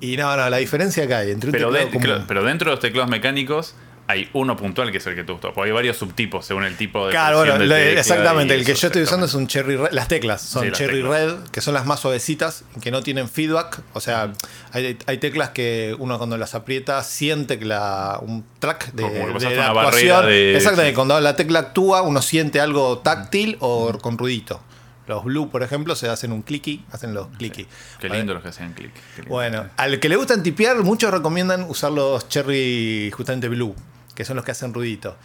Y 0.00 0.16
no, 0.16 0.34
no, 0.36 0.48
la 0.48 0.56
diferencia 0.56 1.06
que 1.06 1.14
hay 1.14 1.30
entre 1.30 1.48
un 1.48 1.52
Pero, 1.52 1.66
teclado 1.68 1.84
de- 1.86 1.92
común- 1.92 2.04
claro, 2.06 2.24
pero 2.26 2.42
dentro 2.44 2.70
de 2.70 2.76
los 2.76 2.80
teclados 2.80 3.10
mecánicos 3.10 3.74
hay 4.10 4.28
uno 4.32 4.56
puntual 4.56 4.90
que 4.90 4.98
es 4.98 5.06
el 5.06 5.14
que 5.14 5.24
te 5.24 5.32
gustó. 5.32 5.52
Porque 5.52 5.68
hay 5.70 5.74
varios 5.74 5.96
subtipos 5.96 6.44
según 6.44 6.64
el 6.64 6.76
tipo 6.76 7.06
de. 7.06 7.12
Claro, 7.12 7.38
bueno, 7.38 7.58
de 7.58 7.98
exactamente. 7.98 8.54
El 8.54 8.64
que 8.64 8.74
yo 8.74 8.86
estoy 8.88 9.02
usando 9.02 9.26
es 9.26 9.34
un 9.34 9.46
Cherry 9.46 9.76
Red. 9.76 9.92
Las 9.92 10.08
teclas 10.08 10.42
son 10.42 10.62
Sí, 10.64 10.68
las 10.70 10.78
Cherry 10.78 11.02
teclas. 11.02 11.20
Red, 11.32 11.34
que 11.50 11.60
son 11.60 11.74
las 11.74 11.86
más 11.86 12.00
suavecitas, 12.00 12.64
que 12.80 12.90
no 12.90 13.02
tienen 13.02 13.28
feedback. 13.28 13.82
O 13.94 14.00
sea, 14.00 14.32
hay, 14.72 14.98
hay 15.06 15.18
teclas 15.18 15.50
que 15.50 15.94
uno 15.98 16.18
cuando 16.18 16.36
las 16.36 16.54
aprieta 16.54 17.02
siente 17.02 17.58
que 17.58 17.64
la, 17.64 18.18
un 18.22 18.44
track 18.58 18.92
de, 18.92 19.02
Como 19.02 19.38
que 19.38 19.44
de 19.46 19.56
la 19.56 19.62
una 19.62 19.72
barrera 19.72 20.18
actuación. 20.18 20.26
de- 20.26 20.56
Exactamente. 20.56 20.90
sí. 20.90 20.94
Cuando 20.96 21.20
la 21.20 21.36
tecla 21.36 21.58
actúa, 21.60 22.02
uno 22.02 22.20
siente 22.22 22.60
algo 22.60 22.98
táctil 22.98 23.56
o 23.60 23.96
con 23.98 24.18
ruidito. 24.18 24.60
Los 25.06 25.24
Blue, 25.24 25.50
por 25.50 25.64
ejemplo, 25.64 25.96
se 25.96 26.08
hacen 26.08 26.30
un 26.30 26.42
clicky, 26.42 26.84
hacen 26.92 27.14
los 27.14 27.26
clicky. 27.36 27.66
Qué 27.98 28.08
lindo 28.08 28.32
los 28.32 28.44
que 28.44 28.50
hacían 28.50 28.74
clic. 28.74 28.92
qué 29.16 29.22
lindo. 29.22 29.34
Bueno, 29.34 29.66
al 29.76 29.98
que 29.98 30.08
le 30.08 30.14
gustan 30.14 30.44
tipear, 30.44 30.76
muchos 30.84 31.10
recomiendan 31.10 31.64
usar 31.68 31.90
los 31.90 32.28
Cherry 32.28 33.10
justamente 33.12 33.48
Blue, 33.48 33.74
que 34.20 34.24
son 34.26 34.36
los 34.36 34.44
que 34.44 34.50
hacen 34.50 34.74
ruidito. 34.74 35.16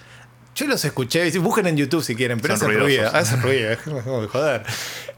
Yo 0.56 0.68
los 0.68 0.86
escuché, 0.86 1.30
busquen 1.39 1.68
en 1.68 1.75
YouTube 1.75 2.01
si 2.01 2.15
quieren, 2.15 2.39
pero 2.39 2.56
Son 2.56 2.68
hacen 2.71 2.80
ruido, 2.81 3.01
ruidosos. 3.01 3.13
hacen 3.13 3.42
ruido, 3.42 3.71
es 3.74 3.80
como 3.80 4.21
de 4.21 4.27
joder. 4.30 4.63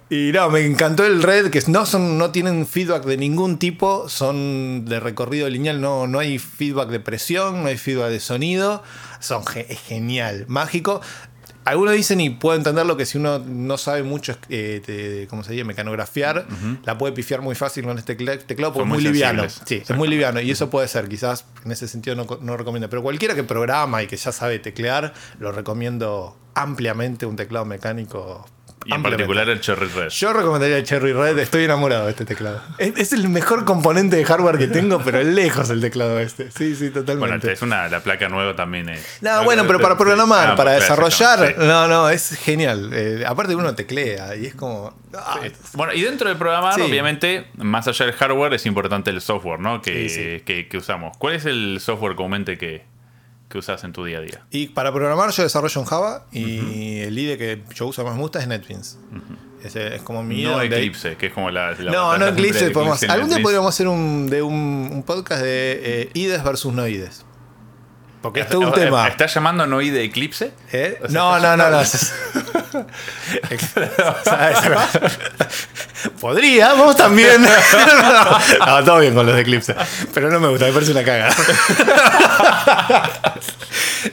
Y 0.10 0.32
no, 0.34 0.50
me 0.50 0.66
encantó 0.66 1.06
el 1.06 1.22
Red, 1.22 1.52
que 1.52 1.62
no 1.68 1.86
son, 1.86 2.18
no 2.18 2.32
tienen 2.32 2.66
feedback 2.66 3.04
de 3.06 3.18
ningún 3.18 3.60
tipo, 3.60 4.10
son 4.10 4.86
de 4.86 5.00
recorrido 5.00 5.48
lineal, 5.48 5.80
no, 5.80 6.08
no 6.08 6.18
hay 6.18 6.40
feedback 6.40 6.90
de 6.90 7.00
presión, 7.00 7.62
no 7.62 7.68
hay 7.70 7.78
feedback 7.78 8.10
de 8.10 8.20
sonido, 8.20 8.82
son 9.20 9.44
es 9.56 9.80
genial, 9.82 10.46
mágico. 10.48 11.02
Algunos 11.68 11.94
dicen, 11.94 12.20
y 12.22 12.30
puedo 12.30 12.58
entenderlo, 12.58 12.96
que 12.98 13.06
si 13.06 13.18
uno 13.18 13.40
no 13.40 13.78
sabe 13.78 14.04
mucho, 14.04 14.38
eh, 14.50 14.82
de, 14.86 15.28
¿cómo 15.30 15.44
se 15.44 15.52
dice? 15.54 15.64
Mecanografiar, 15.66 16.46
la 16.86 16.98
puede 16.98 17.14
pifiar 17.14 17.42
muy 17.42 17.56
fácil 17.56 17.84
con 17.86 17.98
este 17.98 18.16
tecla- 18.16 18.38
teclado 18.40 18.74
porque 18.74 18.90
Son 18.90 18.98
es 18.98 19.04
muy 19.04 19.12
liviano. 19.14 19.44
Sí, 19.66 19.84
es 19.88 19.96
muy 19.96 20.08
liviano. 20.08 20.40
Y 20.42 20.50
eso 20.52 20.70
puede 20.70 20.88
ser, 20.88 21.08
quizás 21.10 21.46
en 21.66 21.72
ese 21.72 21.88
sentido 21.88 22.16
no, 22.16 22.26
no 22.42 22.58
recomiendo. 22.58 22.90
Pero 22.90 23.04
cualquiera 23.04 23.36
que 23.36 23.44
programa 23.44 24.02
y 24.04 24.08
que 24.08 24.18
ya 24.18 24.32
sabe 24.32 24.60
teclear, 24.60 25.14
lo 25.40 25.52
recomiendo 25.52 26.38
ampliamente 26.56 27.26
un 27.26 27.36
teclado 27.36 27.66
mecánico. 27.66 28.46
Y 28.88 28.94
en 28.94 29.04
particular 29.04 29.50
el 29.50 29.60
Cherry 29.62 29.88
Red. 29.88 30.10
Yo 30.10 30.34
recomendaría 30.34 30.78
el 30.78 30.84
Cherry 30.84 31.14
Red, 31.14 31.38
estoy 31.40 31.66
enamorado 31.66 32.06
de 32.06 32.12
este 32.12 32.26
teclado. 32.26 32.62
Es, 32.78 32.98
es 32.98 33.14
el 33.14 33.28
mejor 33.30 33.66
componente 33.66 34.16
de 34.16 34.24
hardware 34.26 34.58
que 34.58 34.68
tengo, 34.68 35.02
pero 35.04 35.22
lejos 35.24 35.70
el 35.70 35.82
teclado 35.82 36.20
este. 36.20 36.50
Sí, 36.52 36.76
sí, 36.76 36.90
Bueno, 36.90 37.06
totalmente. 37.06 37.52
es 37.52 37.62
una, 37.62 37.88
la 37.90 38.00
placa 38.00 38.30
nueva 38.30 38.56
también 38.56 38.90
es. 38.90 39.18
No, 39.22 39.44
bueno, 39.44 39.66
pero 39.68 39.80
para 39.80 39.98
programar, 39.98 40.52
Ah, 40.52 40.56
para 40.56 40.72
desarrollar, 40.72 41.48
sí. 41.50 41.54
no, 41.58 41.88
no, 41.88 42.10
es 42.10 42.38
genial. 42.38 42.92
Eh, 42.94 43.24
aparte 43.28 43.56
uno 43.56 43.76
teclea 43.76 44.36
y 44.36 44.46
es 44.46 44.56
como... 44.56 44.98
ah, 45.14 45.40
Bueno, 45.74 45.94
y 45.94 46.02
dentro 46.02 46.30
del 46.30 46.38
programar, 46.38 46.76
Sí. 46.76 46.82
obviamente, 46.82 47.48
más 47.58 47.88
allá 47.88 48.06
del 48.06 48.16
hardware, 48.16 48.54
es 48.54 48.66
importante 48.66 49.10
el 49.10 49.20
software, 49.22 49.60
¿no? 49.60 49.82
Que, 49.82 50.08
Sí, 50.08 50.16
sí. 50.16 50.44
que- 50.46 50.68
que 50.70 50.78
usamos. 50.78 51.18
¿Cuál 51.18 51.36
es 51.36 51.46
el 51.46 51.80
software 51.82 52.16
comúnmente 52.16 52.58
que, 52.58 52.84
que 53.50 53.58
usas 53.58 53.84
en 53.84 53.94
tu 53.94 54.06
día 54.06 54.18
a 54.18 54.22
día? 54.22 54.42
Y 54.52 54.68
para 54.68 54.92
programar 54.94 55.32
yo 55.32 55.44
desarrollo 55.44 55.82
en 55.82 55.88
Java 55.88 56.26
y 56.32 57.00
el 57.00 57.18
IDE 57.18 57.38
que 57.38 57.64
yo 57.74 57.88
uso 57.88 58.04
más 58.04 58.16
me 58.16 58.22
gusta 58.22 58.40
es 58.40 58.48
NetBeans. 58.48 58.98
Ese 59.64 59.96
es 59.96 60.02
como 60.04 60.24
mi 60.24 60.42
IDE 60.42 60.52
No 60.52 60.62
Eclipse, 60.62 61.16
que 61.18 61.28
es 61.28 61.34
como 61.34 61.50
la. 61.50 61.72
la 61.74 61.92
No, 61.92 62.18
no 62.18 62.28
Eclipse. 62.28 62.70
podemos- 62.72 63.02
algún 63.04 63.30
día 63.30 63.42
podríamos 63.42 63.70
hacer 63.74 63.88
un, 63.88 64.30
de 64.30 64.42
un, 64.42 64.90
un 64.92 65.04
podcast 65.04 65.42
de 65.42 65.80
eh, 65.84 66.10
IDEs 66.14 66.44
versus 66.44 66.74
no 66.74 66.88
IDEs. 66.88 67.26
Porque 68.22 68.42
es 68.42 68.50
todo 68.50 68.62
un 68.62 68.68
¿Estás- 68.68 68.84
tema. 68.84 69.08
¿Estás 69.08 69.34
llamando 69.34 69.66
no 69.68 69.78
de 69.78 70.04
Eclipse? 70.04 70.52
¿Eh? 70.72 71.00
O 71.04 71.10
sea, 71.10 71.20
No, 71.22 71.40
no, 71.40 71.58
no, 71.58 71.70
no. 71.72 71.78
Podría, 76.20 76.74
vos 76.74 76.96
también. 76.96 77.42
no, 78.66 78.84
todo 78.84 79.00
bien 79.00 79.14
con 79.14 79.26
los 79.26 79.36
de 79.36 79.42
Eclipse. 79.42 79.76
Pero 80.14 80.30
no 80.30 80.40
me 80.40 80.48
gusta, 80.48 80.66
me 80.66 80.74
parece 80.74 80.92
una 80.92 81.04
caga. 81.04 81.30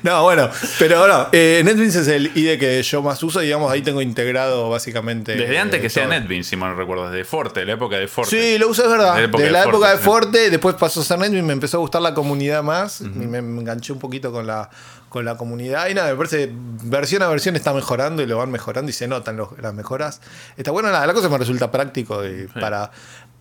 No, 0.03 0.23
bueno, 0.23 0.51
pero 0.79 1.07
no, 1.07 1.29
eh, 1.33 1.63
NetBeans 1.65 1.95
es 1.97 2.09
el 2.09 2.31
IDE 2.35 2.59
que 2.59 2.83
yo 2.83 3.03
más 3.03 3.23
uso, 3.23 3.41
digamos, 3.41 3.71
ahí 3.71 3.83
tengo 3.83 4.03
integrado 4.03 4.69
básicamente. 4.71 5.35
Desde 5.35 5.59
antes 5.59 5.81
que 5.81 5.87
eh, 5.87 5.91
sea. 5.91 6.07
NetBeans, 6.07 6.47
si 6.47 6.57
mal 6.57 6.71
no 6.71 6.77
recuerdo, 6.77 7.11
desde 7.11 7.25
Forte, 7.25 7.65
la 7.65 7.75
época 7.75 7.97
de 7.97 8.09
Forte. 8.09 8.31
Sí, 8.31 8.59
lo 8.59 8.69
uso, 8.69 8.85
es 8.85 8.91
verdad. 8.91 9.15
De 9.15 9.21
la 9.21 9.25
época 9.27 9.43
Desde 9.43 9.47
de 9.47 9.53
la 9.53 9.63
Forte, 9.65 9.77
época 9.77 9.91
de. 9.91 9.99
Forte, 9.99 10.51
después 10.51 10.75
pasó 10.77 11.01
a 11.01 11.05
ser 11.05 11.19
NetBeans, 11.19 11.47
me 11.47 11.53
empezó 11.53 11.79
a 11.79 11.81
gustar 11.81 12.03
la 12.03 12.15
comunidad 12.15 12.63
más, 12.63 13.01
y 13.01 13.05
me 13.05 13.39
enganché 13.39 13.93
un 13.93 13.99
poquito 13.99 14.33
con 14.33 14.47
la, 14.47 14.69
con 15.15 15.25
la 15.25 15.37
comunidad. 15.37 15.89
Y 15.89 15.95
nada, 15.95 16.11
me 16.11 16.17
parece 16.17 16.51
versión 16.53 17.23
a 17.23 17.29
versión 17.29 17.55
está 17.55 17.73
mejorando 17.73 18.21
y 18.21 18.27
lo 18.27 18.37
van 18.37 18.51
mejorando 18.51 18.91
y 18.91 18.93
se 18.93 19.07
notan 19.07 19.37
los- 19.37 19.57
las 19.61 19.73
mejoras. 19.73 20.21
Está 20.57 20.73
bueno, 20.73 20.91
nada, 20.91 21.07
la 21.07 21.15
cosa 21.15 21.29
me 21.29 21.39
resulta 21.39 21.71
práctico 21.71 22.27
y 22.27 22.49
para, 22.49 22.91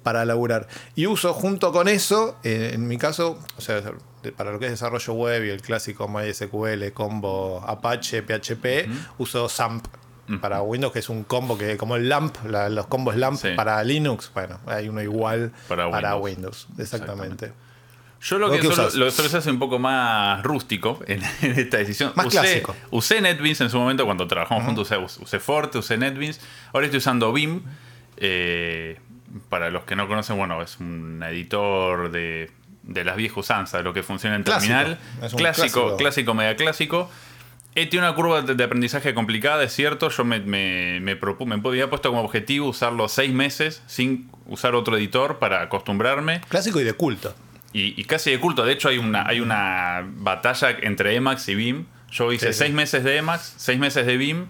para 0.04 0.24
laburar. 0.24 0.68
Y 0.94 1.08
uso 1.08 1.34
junto 1.34 1.72
con 1.72 1.88
eso, 1.88 2.38
eh, 2.44 2.72
en 2.76 2.88
mi 2.88 3.00
caso, 3.00 3.40
o 3.58 3.62
sea, 3.62 3.82
para 4.38 4.52
lo 4.52 4.60
que 4.60 4.66
es 4.68 4.72
desarrollo 4.72 5.14
web 5.14 5.44
y 5.46 5.50
el 5.50 5.62
clásico 5.64 6.08
MySQL, 6.08 6.92
combo 6.94 7.64
Apache, 7.68 8.22
PHP, 8.22 8.88
uso 9.18 9.50
SAMP. 9.50 9.88
Para 10.42 10.62
Windows, 10.62 10.94
que 10.94 11.00
es 11.00 11.10
un 11.10 11.24
combo 11.26 11.58
que, 11.58 11.76
como 11.76 11.98
el 11.98 12.08
LAMP, 12.08 12.46
la- 12.46 12.70
los 12.70 12.88
combos 12.88 13.18
LAMP 13.18 13.38
Sí. 13.42 13.50
para 13.58 13.84
Linux, 13.84 14.32
bueno, 14.34 14.58
hay 14.68 14.88
uno 14.88 15.02
igual 15.02 15.52
Para 15.68 15.92
para, 15.92 16.16
Windows. 16.16 16.66
Windows. 16.70 16.80
Exactamente. 16.80 17.52
Yo 18.24 18.40
lo 18.40 18.48
¿Vos 18.48 18.56
que 18.58 18.68
qué 18.68 18.74
solo, 18.74 18.90
lo 18.96 19.06
que 19.06 19.12
solo 19.12 19.30
se 19.30 19.38
hace 19.38 19.52
un 19.52 19.60
poco 19.60 19.80
más 19.80 20.42
rústico 20.44 21.00
en, 21.08 21.22
en 21.42 21.60
esta 21.60 21.78
decisión. 21.78 22.12
Más 22.16 22.28
usé, 22.28 22.40
clásico. 22.40 22.76
Usé 22.92 23.22
NetBeans 23.22 23.62
en 23.62 23.70
su 23.70 23.78
momento 23.78 24.06
cuando 24.06 24.28
trabajamos 24.28 24.64
juntos. 24.66 24.90
Usé, 24.92 24.98
usé 25.22 25.40
Forte, 25.40 25.78
usé 25.78 25.98
NetBeans. 25.98 26.40
Ahora 26.74 26.86
estoy 26.86 27.00
usando 27.00 27.34
Vim. 27.34 27.62
Eh, 28.18 28.98
para 29.50 29.70
los 29.72 29.84
que 29.84 29.96
no 29.96 30.08
conocen, 30.08 30.38
bueno, 30.38 30.62
es 30.62 30.80
un 30.80 31.22
editor 31.28 32.12
de, 32.12 32.52
de 32.84 33.04
las 33.04 33.16
viejas 33.18 33.38
usanzas, 33.40 33.80
de 33.80 33.84
lo 33.84 33.94
que 33.94 34.04
funciona 34.04 34.36
en 34.36 34.44
Clásico. 34.44 34.74
terminal. 34.74 35.00
Clásico, 35.20 35.38
clásico. 35.38 35.98
clásico, 35.98 36.34
mega 36.34 36.56
clásico. 36.56 37.10
Eh, 37.76 37.88
tiene 37.88 38.06
una 38.06 38.16
curva 38.16 38.44
de, 38.44 38.54
de 38.54 38.64
aprendizaje 38.64 39.16
complicada, 39.16 39.64
es 39.64 39.74
cierto. 39.74 40.10
Yo 40.10 40.24
me, 40.24 40.40
me, 40.40 41.00
me, 41.02 41.20
propu- 41.20 41.46
me 41.48 41.56
había 41.68 41.90
puesto 41.90 42.10
como 42.10 42.22
objetivo 42.22 42.68
usarlo 42.70 43.10
seis 43.10 43.34
meses 43.34 43.82
sin 43.88 44.30
usar 44.46 44.76
otro 44.76 44.96
editor 44.96 45.40
para 45.40 45.64
acostumbrarme. 45.64 46.42
Clásico 46.48 46.80
y 46.80 46.84
de 46.84 46.94
culto. 46.94 47.34
Y, 47.74 48.00
y 48.00 48.04
casi 48.06 48.32
de 48.32 48.40
culto. 48.40 48.64
De 48.64 48.72
hecho, 48.72 48.90
hay 48.90 48.98
una, 49.00 49.28
hay 49.28 49.40
una 49.40 50.04
batalla 50.06 50.70
entre 50.82 51.16
Emacs 51.16 51.50
y 51.50 51.56
Vim. 51.56 51.86
Yo 52.12 52.32
hice 52.32 52.48
Sí, 52.48 52.54
sí. 52.54 52.60
seis 52.60 52.74
meses 52.74 53.04
de 53.04 53.18
Emacs, 53.18 53.56
seis 53.58 53.80
meses 53.80 54.06
de 54.06 54.18
BIM. 54.18 54.46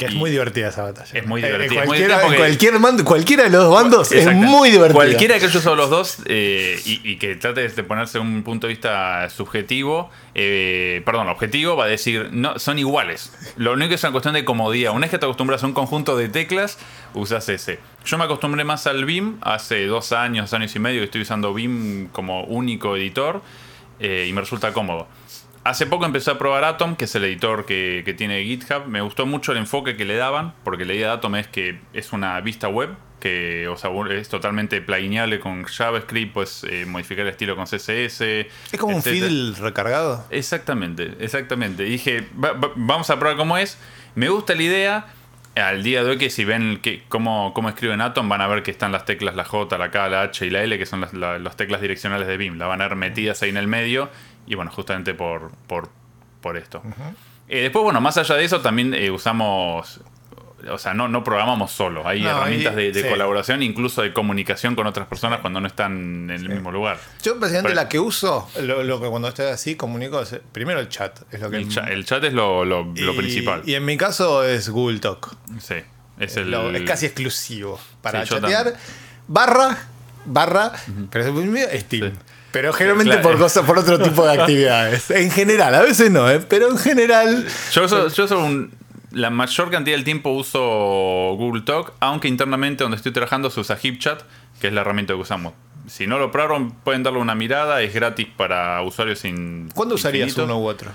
Que 0.00 0.06
es 0.06 0.14
muy 0.14 0.30
divertida 0.30 0.68
esa 0.68 0.82
batalla. 0.82 1.10
Es 1.18 1.26
muy 1.26 1.42
Eh, 1.42 1.46
divertida, 1.46 1.84
muy 1.84 1.86
cualquiera, 1.86 2.20
cualquier 2.36 2.78
mando- 2.80 3.04
cualquiera 3.04 3.42
de 3.44 3.50
los 3.50 3.64
dos 3.64 3.74
bandos 3.74 4.12
es 4.12 4.26
muy 4.34 4.70
divertida. 4.70 4.94
Cualquiera 4.94 5.38
que 5.38 5.46
haya 5.46 5.58
usado 5.58 5.76
los 5.76 5.90
dos 5.90 6.16
eh, 6.26 6.80
y, 6.84 7.00
y 7.12 7.16
que 7.16 7.36
trate 7.36 7.68
de 7.68 7.82
ponerse 7.84 8.18
un 8.18 8.42
punto 8.42 8.66
de 8.66 8.72
vista 8.72 9.28
subjetivo, 9.30 10.10
eh, 10.34 11.02
perdón, 11.04 11.28
objetivo, 11.28 11.76
va 11.76 11.84
a 11.84 11.88
decir, 11.88 12.28
no, 12.32 12.58
son 12.58 12.78
iguales. 12.78 13.32
Lo 13.56 13.72
único 13.72 13.94
es 13.94 14.02
una 14.02 14.12
cuestión 14.12 14.34
de 14.34 14.44
comodidad. 14.44 14.92
Una 14.92 15.02
vez 15.02 15.10
que 15.10 15.18
te 15.18 15.26
acostumbras 15.26 15.62
a 15.62 15.66
un 15.66 15.72
conjunto 15.72 16.16
de 16.16 16.28
teclas, 16.28 16.78
usas 17.14 17.48
ese. 17.48 17.78
Yo 18.04 18.16
me 18.18 18.24
acostumbré 18.24 18.64
más 18.64 18.86
al 18.86 19.04
BIM 19.04 19.36
hace 19.42 19.86
dos 19.86 20.12
años, 20.12 20.50
dos 20.50 20.54
años 20.54 20.74
y 20.74 20.78
medio 20.78 21.00
que 21.00 21.04
estoy 21.04 21.20
usando 21.22 21.52
BIM 21.52 22.08
como 22.08 22.44
único 22.44 22.96
editor 22.96 23.42
eh, 23.98 24.26
y 24.28 24.32
me 24.32 24.40
resulta 24.40 24.72
cómodo. 24.72 25.06
Hace 25.62 25.86
poco 25.86 26.06
empecé 26.06 26.30
a 26.30 26.38
probar 26.38 26.64
Atom, 26.64 26.96
que 26.96 27.04
es 27.04 27.14
el 27.14 27.24
editor 27.24 27.66
que, 27.66 28.02
que 28.04 28.14
tiene 28.14 28.42
GitHub. 28.44 28.86
Me 28.86 29.02
gustó 29.02 29.26
mucho 29.26 29.52
el 29.52 29.58
enfoque 29.58 29.96
que 29.96 30.04
le 30.06 30.16
daban, 30.16 30.54
porque 30.64 30.84
la 30.86 30.94
idea 30.94 31.08
de 31.08 31.12
Atom 31.14 31.36
es 31.36 31.46
que 31.48 31.80
es 31.92 32.12
una 32.14 32.40
vista 32.40 32.68
web, 32.68 32.90
que 33.20 33.68
o 33.68 33.76
sea, 33.76 33.90
es 34.10 34.30
totalmente 34.30 34.80
plugineable 34.80 35.38
con 35.38 35.64
JavaScript, 35.64 36.32
puedes 36.32 36.64
eh, 36.64 36.86
modificar 36.86 37.26
el 37.26 37.30
estilo 37.32 37.56
con 37.56 37.66
CSS. 37.66 38.20
Es 38.72 38.78
como 38.78 38.96
un 38.96 39.02
fiddle 39.02 39.54
recargado. 39.60 40.24
Exactamente, 40.30 41.12
exactamente. 41.20 41.86
Y 41.86 41.90
dije, 41.90 42.26
"Va- 42.42 42.52
va- 42.52 42.72
vamos 42.74 43.10
a 43.10 43.18
probar 43.18 43.36
cómo 43.36 43.58
es. 43.58 43.76
Me 44.14 44.30
gusta 44.30 44.54
la 44.54 44.62
idea. 44.62 45.06
Al 45.56 45.82
día 45.82 46.04
de 46.04 46.10
hoy, 46.10 46.16
que 46.16 46.30
si 46.30 46.44
ven 46.44 46.78
que, 46.80 47.02
cómo, 47.08 47.52
cómo 47.54 47.68
escriben 47.68 48.00
Atom, 48.00 48.28
van 48.28 48.40
a 48.40 48.46
ver 48.46 48.62
que 48.62 48.70
están 48.70 48.92
las 48.92 49.04
teclas, 49.04 49.34
la 49.34 49.44
J, 49.44 49.76
la 49.78 49.90
K, 49.90 50.08
la 50.08 50.22
H 50.22 50.46
y 50.46 50.50
la 50.50 50.62
L, 50.62 50.78
que 50.78 50.86
son 50.86 51.00
las, 51.00 51.12
la- 51.12 51.38
las 51.40 51.56
teclas 51.56 51.80
direccionales 51.82 52.28
de 52.28 52.36
BIM. 52.36 52.56
La 52.56 52.66
van 52.68 52.80
a 52.80 52.88
ver 52.88 52.96
metidas 52.96 53.42
ahí 53.42 53.50
en 53.50 53.56
el 53.56 53.66
medio. 53.66 54.08
Y 54.50 54.56
bueno, 54.56 54.70
justamente 54.72 55.14
por, 55.14 55.52
por, 55.68 55.88
por 56.40 56.56
esto. 56.56 56.82
Eh, 57.48 57.62
después, 57.62 57.84
bueno, 57.84 58.00
más 58.00 58.16
allá 58.18 58.34
de 58.34 58.44
eso, 58.44 58.60
también 58.60 58.92
eh, 58.94 59.10
usamos. 59.12 60.00
O 60.68 60.76
sea, 60.76 60.92
no, 60.92 61.06
no 61.08 61.22
programamos 61.24 61.70
solo. 61.70 62.06
Hay 62.06 62.20
No, 62.20 62.30
herramientas 62.30 62.72
y- 62.74 62.76
de, 62.76 62.92
de 62.92 63.02
sí. 63.04 63.08
colaboración, 63.08 63.62
incluso 63.62 64.02
de 64.02 64.12
comunicación 64.12 64.74
con 64.74 64.86
otras 64.88 65.06
personas 65.06 65.38
cuando 65.40 65.60
no 65.60 65.66
están 65.68 66.28
en 66.28 66.30
el 66.30 66.48
mismo 66.50 66.70
lugar. 66.72 66.98
Yo, 67.22 67.38
básicamente, 67.38 67.68
Pero- 67.70 67.74
la 67.82 67.88
que 67.88 67.98
uso, 68.00 68.50
lo, 68.60 68.82
lo 68.82 69.00
que 69.00 69.06
cuando 69.08 69.28
estoy 69.28 69.46
así 69.46 69.76
comunico, 69.76 70.20
es, 70.20 70.38
primero 70.52 70.80
el 70.80 70.88
chat. 70.88 71.18
Es 71.32 71.40
lo 71.40 71.48
que 71.48 71.58
El, 71.58 71.68
cha- 71.70 71.86
el 71.86 72.04
chat 72.04 72.24
es 72.24 72.32
lo, 72.34 72.64
lo- 72.64 72.82
lo 72.94 73.12
y- 73.14 73.16
principal. 73.16 73.62
Y 73.64 73.74
en 73.74 73.84
mi 73.84 73.96
caso 73.96 74.44
es 74.44 74.68
Google 74.68 74.98
Talk. 74.98 75.34
Sí, 75.60 75.76
es 76.18 76.32
Es, 76.32 76.36
el. 76.36 76.50
lo- 76.50 76.70
es 76.72 76.82
casi 76.82 77.06
exclusivo 77.06 77.80
para 78.02 78.26
Sí, 78.26 78.30
chatear. 78.34 78.74
Barra, 79.28 79.78
barra, 80.26 80.72
pero 81.10 81.24
es 81.24 81.32
muy 81.32 81.44
mío, 81.44 81.66
Steam. 81.72 82.10
Sí. 82.10 82.18
Pero 82.52 82.72
generalmente 82.72 83.12
claro. 83.14 83.28
por 83.30 83.38
cosas, 83.38 83.64
por 83.64 83.78
otro 83.78 83.98
tipo 83.98 84.26
de 84.26 84.32
actividades. 84.40 85.10
En 85.10 85.30
general, 85.30 85.74
a 85.74 85.82
veces 85.82 86.10
no, 86.10 86.28
¿eh? 86.30 86.40
pero 86.40 86.68
en 86.68 86.78
general. 86.78 87.46
Yo, 87.72 87.84
uso- 87.84 88.08
yo 88.08 88.24
uso 88.24 88.38
un- 88.40 88.72
la 89.12 89.30
mayor 89.30 89.70
cantidad 89.70 89.96
del 89.96 90.04
tiempo 90.04 90.30
uso 90.30 90.58
Google 91.36 91.62
Talk, 91.62 91.92
aunque 92.00 92.28
internamente 92.28 92.82
donde 92.84 92.96
estoy 92.96 93.12
trabajando 93.12 93.50
se 93.50 93.60
usa 93.60 93.76
HipChat, 93.80 94.22
que 94.60 94.68
es 94.68 94.72
la 94.72 94.80
herramienta 94.82 95.14
que 95.14 95.20
usamos. 95.20 95.52
Si 95.88 96.06
no 96.06 96.18
lo 96.18 96.30
probaron, 96.30 96.70
pueden 96.72 97.02
darle 97.02 97.18
una 97.20 97.34
mirada, 97.34 97.82
es 97.82 97.92
gratis 97.94 98.28
para 98.36 98.80
usuarios 98.82 99.18
sin. 99.20 99.68
¿Cuándo 99.74 99.94
usarías 99.96 100.28
infinito. 100.28 100.44
uno 100.44 100.60
u 100.62 100.68
otro? 100.68 100.90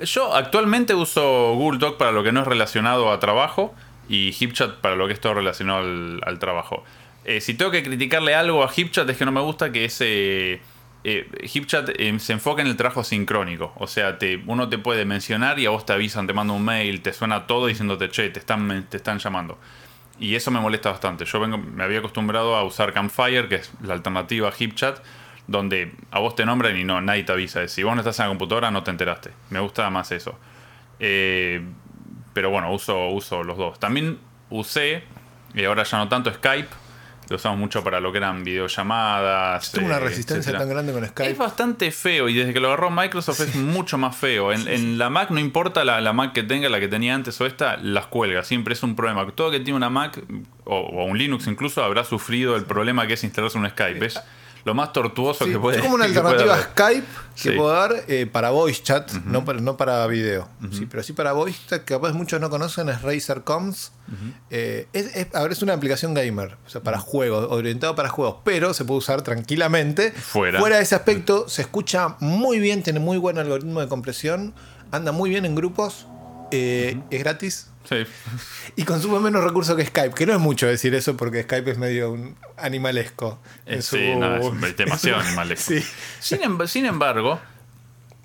Yo 0.00 0.34
actualmente 0.34 0.92
uso 0.94 1.54
Google 1.54 1.78
Talk 1.78 1.96
para 1.96 2.12
lo 2.12 2.22
que 2.22 2.32
no 2.32 2.40
es 2.42 2.46
relacionado 2.46 3.10
a 3.10 3.18
trabajo 3.20 3.74
y 4.08 4.32
HipChat 4.32 4.76
para 4.80 4.94
lo 4.96 5.06
que 5.06 5.14
es 5.14 5.20
todo 5.20 5.32
relacionado 5.34 5.78
al, 5.80 6.20
al 6.26 6.38
trabajo. 6.38 6.84
Eh, 7.24 7.40
si 7.40 7.54
tengo 7.54 7.70
que 7.70 7.82
criticarle 7.82 8.34
algo 8.34 8.62
a 8.62 8.70
HipChat 8.70 9.08
es 9.08 9.16
que 9.16 9.24
no 9.24 9.32
me 9.32 9.40
gusta 9.40 9.72
que 9.72 9.86
ese... 9.86 10.52
eh, 10.54 10.60
HipChat 11.06 11.90
eh, 11.98 12.18
se 12.18 12.32
enfoca 12.32 12.62
en 12.62 12.68
el 12.68 12.76
trabajo 12.76 13.04
sincrónico. 13.04 13.72
O 13.76 13.86
sea, 13.86 14.18
uno 14.46 14.68
te 14.68 14.78
puede 14.78 15.04
mencionar 15.04 15.58
y 15.58 15.66
a 15.66 15.70
vos 15.70 15.86
te 15.86 15.92
avisan, 15.92 16.26
te 16.26 16.32
manda 16.32 16.52
un 16.52 16.64
mail, 16.64 17.00
te 17.02 17.12
suena 17.12 17.46
todo 17.46 17.66
diciéndote, 17.66 18.08
che, 18.10 18.30
te 18.30 18.40
están, 18.40 18.86
te 18.88 18.96
están 18.96 19.18
llamando. 19.18 19.58
Y 20.18 20.34
eso 20.34 20.50
me 20.50 20.60
molesta 20.60 20.90
bastante. 20.90 21.24
Yo 21.24 21.38
vengo, 21.38 21.58
me 21.58 21.84
había 21.84 21.98
acostumbrado 21.98 22.56
a 22.56 22.64
usar 22.64 22.92
Campfire, 22.92 23.48
que 23.48 23.56
es 23.56 23.70
la 23.82 23.94
alternativa 23.94 24.48
a 24.48 24.52
HipChat, 24.52 24.98
donde 25.46 25.92
a 26.10 26.18
vos 26.18 26.34
te 26.34 26.44
nombran 26.44 26.76
y 26.76 26.84
no, 26.84 27.00
nadie 27.00 27.22
te 27.22 27.32
avisa. 27.32 27.66
Si 27.68 27.82
vos 27.82 27.94
no 27.94 28.00
estás 28.00 28.18
en 28.18 28.24
la 28.24 28.30
computadora, 28.30 28.70
no 28.70 28.82
te 28.82 28.90
enteraste. 28.90 29.30
Me 29.50 29.60
gusta 29.60 29.88
más 29.90 30.10
eso. 30.12 30.38
Eh, 30.98 31.62
pero 32.32 32.50
bueno, 32.50 32.72
uso, 32.72 33.08
uso 33.08 33.44
los 33.44 33.56
dos. 33.56 33.78
También 33.78 34.18
usé, 34.50 35.04
y 35.54 35.64
ahora 35.64 35.84
ya 35.84 35.98
no 35.98 36.08
tanto, 36.08 36.32
Skype. 36.32 36.85
Lo 37.28 37.36
usamos 37.36 37.58
mucho 37.58 37.82
para 37.82 38.00
lo 38.00 38.12
que 38.12 38.18
eran 38.18 38.44
videollamadas. 38.44 39.72
Tengo 39.72 39.86
una 39.86 39.96
eh, 39.96 40.00
resistencia 40.00 40.38
etcétera. 40.50 40.58
tan 40.60 40.68
grande 40.68 40.92
con 40.92 41.04
Skype. 41.06 41.30
Es 41.32 41.38
bastante 41.38 41.90
feo 41.90 42.28
y 42.28 42.34
desde 42.34 42.52
que 42.52 42.60
lo 42.60 42.68
agarró 42.68 42.90
Microsoft 42.90 43.40
es 43.40 43.54
mucho 43.56 43.98
más 43.98 44.16
feo. 44.16 44.52
En, 44.52 44.68
en 44.68 44.98
la 44.98 45.10
Mac 45.10 45.30
no 45.30 45.40
importa 45.40 45.84
la, 45.84 46.00
la 46.00 46.12
Mac 46.12 46.32
que 46.32 46.42
tenga, 46.42 46.68
la 46.68 46.78
que 46.80 46.88
tenía 46.88 47.14
antes 47.14 47.40
o 47.40 47.46
esta, 47.46 47.76
las 47.78 48.06
cuelga. 48.06 48.44
Siempre 48.44 48.74
es 48.74 48.82
un 48.82 48.94
problema. 48.94 49.26
Todo 49.32 49.50
que 49.50 49.60
tiene 49.60 49.76
una 49.76 49.90
Mac 49.90 50.20
o, 50.64 50.76
o 50.76 51.04
un 51.04 51.18
Linux 51.18 51.46
incluso 51.46 51.82
habrá 51.82 52.04
sufrido 52.04 52.56
el 52.56 52.64
problema 52.64 53.06
que 53.06 53.14
es 53.14 53.24
instalarse 53.24 53.58
un 53.58 53.68
Skype. 53.68 54.06
Es 54.06 54.20
lo 54.66 54.74
más 54.74 54.92
tortuoso 54.92 55.44
Sí, 55.46 55.52
que 55.52 55.58
puede 55.60 55.76
es 55.78 55.82
como 55.82 55.94
una 55.94 56.04
alternativa 56.06 56.54
a. 56.56 56.62
Skype 56.62 57.06
que 57.36 57.50
Sí. 57.50 57.56
puedo 57.56 57.70
dar 57.70 57.94
eh, 58.08 58.26
para 58.30 58.50
voice 58.50 58.82
chat, 58.82 59.10
no, 59.24 59.44
para, 59.44 59.60
no 59.60 59.76
para 59.76 60.04
video. 60.08 60.48
Sí, 60.72 60.86
pero 60.86 61.02
sí 61.04 61.12
para 61.12 61.32
voice 61.32 61.58
chat, 61.68 61.84
que 61.84 61.94
capaz 61.94 62.12
muchos 62.14 62.40
no 62.40 62.50
conocen, 62.50 62.88
es 62.88 63.00
Razer 63.02 63.42
Comms. 63.44 63.92
Eh, 64.50 64.88
es, 64.92 65.14
es- 65.14 65.34
a 65.34 65.42
ver, 65.42 65.52
es 65.52 65.62
una 65.62 65.72
aplicación 65.74 66.14
gamer, 66.14 66.56
o 66.66 66.68
sea, 66.68 66.80
para 66.82 66.98
juegos, 66.98 67.46
orientado 67.50 67.94
para 67.94 68.08
juegos, 68.08 68.38
pero 68.44 68.74
se 68.74 68.84
puede 68.84 68.98
usar 68.98 69.22
tranquilamente. 69.22 70.10
Fuera. 70.10 70.60
de 70.78 70.82
ese 70.82 70.94
aspecto, 70.96 71.48
se 71.48 71.62
escucha 71.62 72.16
muy 72.20 72.58
bien, 72.58 72.82
tiene 72.82 72.98
muy 72.98 73.18
buen 73.18 73.38
algoritmo 73.38 73.80
de 73.80 73.88
compresión, 73.88 74.52
anda 74.90 75.12
muy 75.12 75.30
bien 75.30 75.44
en 75.44 75.54
grupos, 75.54 76.06
eh, 76.50 77.00
es 77.10 77.18
gratis. 77.20 77.68
Sí. 77.88 78.04
Y 78.76 78.82
consume 78.84 79.20
menos 79.20 79.42
recursos 79.44 79.76
que 79.76 79.84
Skype, 79.86 80.14
que 80.14 80.26
no 80.26 80.32
es 80.34 80.40
mucho 80.40 80.66
decir 80.66 80.94
eso 80.94 81.16
porque 81.16 81.42
Skype 81.44 81.70
es 81.70 81.78
medio 81.78 82.12
un 82.12 82.36
animalesco. 82.56 83.38
en 83.66 83.78
Eh, 83.78 83.82
su- 83.82 83.96
sí, 83.96 84.14
no, 84.16 84.36
es 84.36 84.76
demasiado 84.76 85.18
en 85.18 85.22
su- 85.22 85.28
animalesco. 85.28 85.72
Sí. 85.74 85.84
Sin, 86.20 86.42
em- 86.42 86.66
sin 86.66 86.86
embargo, 86.86 87.40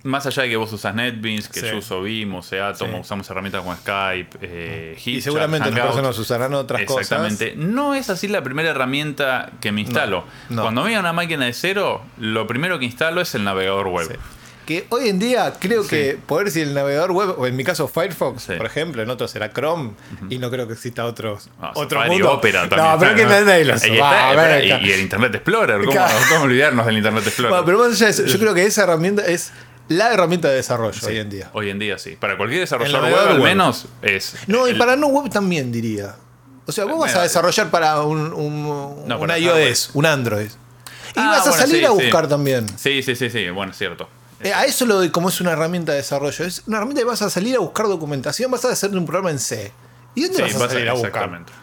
más 0.03 0.25
allá 0.25 0.41
de 0.43 0.49
que 0.49 0.55
vos 0.57 0.73
usas 0.73 0.95
NetBeans, 0.95 1.47
que 1.47 1.59
Sí. 1.59 1.67
yo 1.67 1.77
uso 1.77 2.01
Vim, 2.01 2.33
usé 2.33 2.59
Atom, 2.59 2.89
Sí. 2.89 2.97
usamos 3.01 3.29
herramientas 3.29 3.61
como 3.61 3.75
Skype, 3.75 4.39
eh, 4.41 4.97
Y 5.05 5.21
seguramente 5.21 5.69
otras 5.69 5.85
personas 5.85 6.17
usarán 6.17 6.53
otras 6.55 6.81
cosas. 6.85 7.01
Exactamente. 7.03 7.53
No 7.55 7.93
es 7.93 8.09
así 8.09 8.27
la 8.27 8.41
primera 8.43 8.71
herramienta 8.71 9.51
que 9.61 9.71
me 9.71 9.81
instalo. 9.81 10.25
No, 10.49 10.55
no. 10.55 10.61
Cuando 10.63 10.83
me 10.83 10.95
a 10.95 10.99
una 10.99 11.13
máquina 11.13 11.45
de 11.45 11.53
cero, 11.53 12.03
lo 12.17 12.47
primero 12.47 12.79
que 12.79 12.85
instalo 12.85 13.21
es 13.21 13.35
el 13.35 13.43
navegador 13.43 13.87
web. 13.89 14.17
Sí. 14.65 14.65
Que 14.65 14.85
hoy 14.89 15.09
en 15.09 15.19
día 15.19 15.53
creo 15.59 15.85
que 15.87 16.17
poder 16.25 16.51
si 16.51 16.61
el 16.61 16.73
navegador 16.73 17.11
web, 17.11 17.35
o 17.37 17.47
en 17.47 17.55
mi 17.55 17.63
caso 17.63 17.87
Firefox, 17.87 18.43
Sí. 18.43 18.53
por 18.57 18.65
ejemplo, 18.65 19.01
en 19.01 19.09
otros 19.09 19.31
será 19.31 19.51
Chrome, 19.51 19.91
y 20.29 20.37
no 20.37 20.49
creo 20.51 20.67
que 20.67 20.73
exista 20.73 21.05
otros, 21.05 21.49
No, 21.59 21.71
otro 21.75 21.99
Safari, 21.99 22.09
mundo. 22.11 22.31
Opera 22.33 22.69
también. 22.69 22.91
no, 22.91 22.99
pero 22.99 23.11
está, 23.11 23.23
que 23.23 23.45
nadie 23.45 23.65
lo 23.65 23.75
usa. 23.75 23.85
Ahí 23.87 23.93
está, 23.93 24.03
Va, 24.05 24.29
espera, 24.31 24.55
venga. 24.57 24.79
y, 24.81 24.87
y 24.87 24.91
el 24.91 24.99
Internet 25.01 25.35
Explorer. 25.35 25.79
¿Cómo, 25.79 25.91
Claro. 25.91 26.13
cómo 26.29 26.43
olvidarnos 26.45 26.85
del 26.85 26.97
Internet 26.97 27.23
Explorer? 27.27 27.49
Bueno, 27.51 27.65
pero 27.65 27.77
más 27.79 27.91
allá 27.93 28.05
de 28.05 28.11
eso, 28.11 28.25
yo 28.25 28.39
creo 28.39 28.53
que 28.53 28.65
esa 28.65 28.83
herramienta 28.83 29.25
es 29.25 29.51
la 29.89 30.13
herramienta 30.13 30.47
de 30.47 30.55
desarrollo 30.55 30.99
hoy 31.05 31.17
en 31.17 31.29
día. 31.29 31.49
Hoy 31.53 31.69
en 31.69 31.79
día 31.79 31.97
sí. 31.97 32.15
Para 32.19 32.37
cualquier 32.37 32.61
desarrollador 32.61 33.11
web, 33.11 33.27
al 33.27 33.41
menos, 33.41 33.87
es. 34.01 34.35
No, 34.47 34.67
y 34.69 34.73
para 34.75 34.95
no 34.95 35.07
web 35.07 35.29
también 35.31 35.71
diría. 35.71 36.15
O 36.67 36.71
sea, 36.71 36.85
vos 36.85 36.99
vas 36.99 37.15
a 37.15 37.23
desarrollar 37.23 37.69
para 37.71 38.01
un, 38.03 38.31
un, 38.31 39.07
No, 39.07 39.19
para 39.19 39.37
iOS, 39.37 39.89
un 39.93 40.05
Android. 40.05 40.49
Y 41.13 41.19
Ah, 41.19 41.25
vas 41.31 41.39
a 41.47 41.49
bueno, 41.49 41.57
salir 41.65 41.79
sí, 41.79 41.85
a 41.85 41.87
sí. 41.89 41.93
buscar 41.95 42.27
también. 42.29 42.65
Sí, 42.77 43.03
sí, 43.03 43.15
sí, 43.17 43.29
sí. 43.29 43.49
Bueno, 43.49 43.73
es 43.73 43.77
cierto. 43.77 44.07
Eh, 44.43 44.53
a 44.53 44.65
eso 44.65 44.85
lo 44.85 44.95
doy 44.95 45.09
como 45.09 45.29
es 45.29 45.39
una 45.41 45.51
herramienta 45.51 45.91
de 45.91 45.99
desarrollo. 45.99 46.45
Es 46.45 46.63
una 46.67 46.77
herramienta 46.77 47.01
que 47.01 47.07
vas 47.07 47.21
a 47.21 47.29
salir 47.29 47.55
a 47.55 47.59
buscar 47.59 47.87
documentación, 47.87 48.49
vas 48.51 48.63
a 48.65 48.69
hacer 48.71 48.89
un 48.91 49.05
programa 49.05 49.31
en 49.31 49.39
C. 49.39 49.71
¿Y 50.15 50.21
dónde 50.23 50.37
Sí, 50.37 50.41
vas 50.43 50.55
a 50.55 50.59
vas 50.59 50.67
a- 50.69 50.73
salir 50.73 50.89
a 50.89 50.93
buscar? 50.93 51.09
exactamente. 51.09 51.53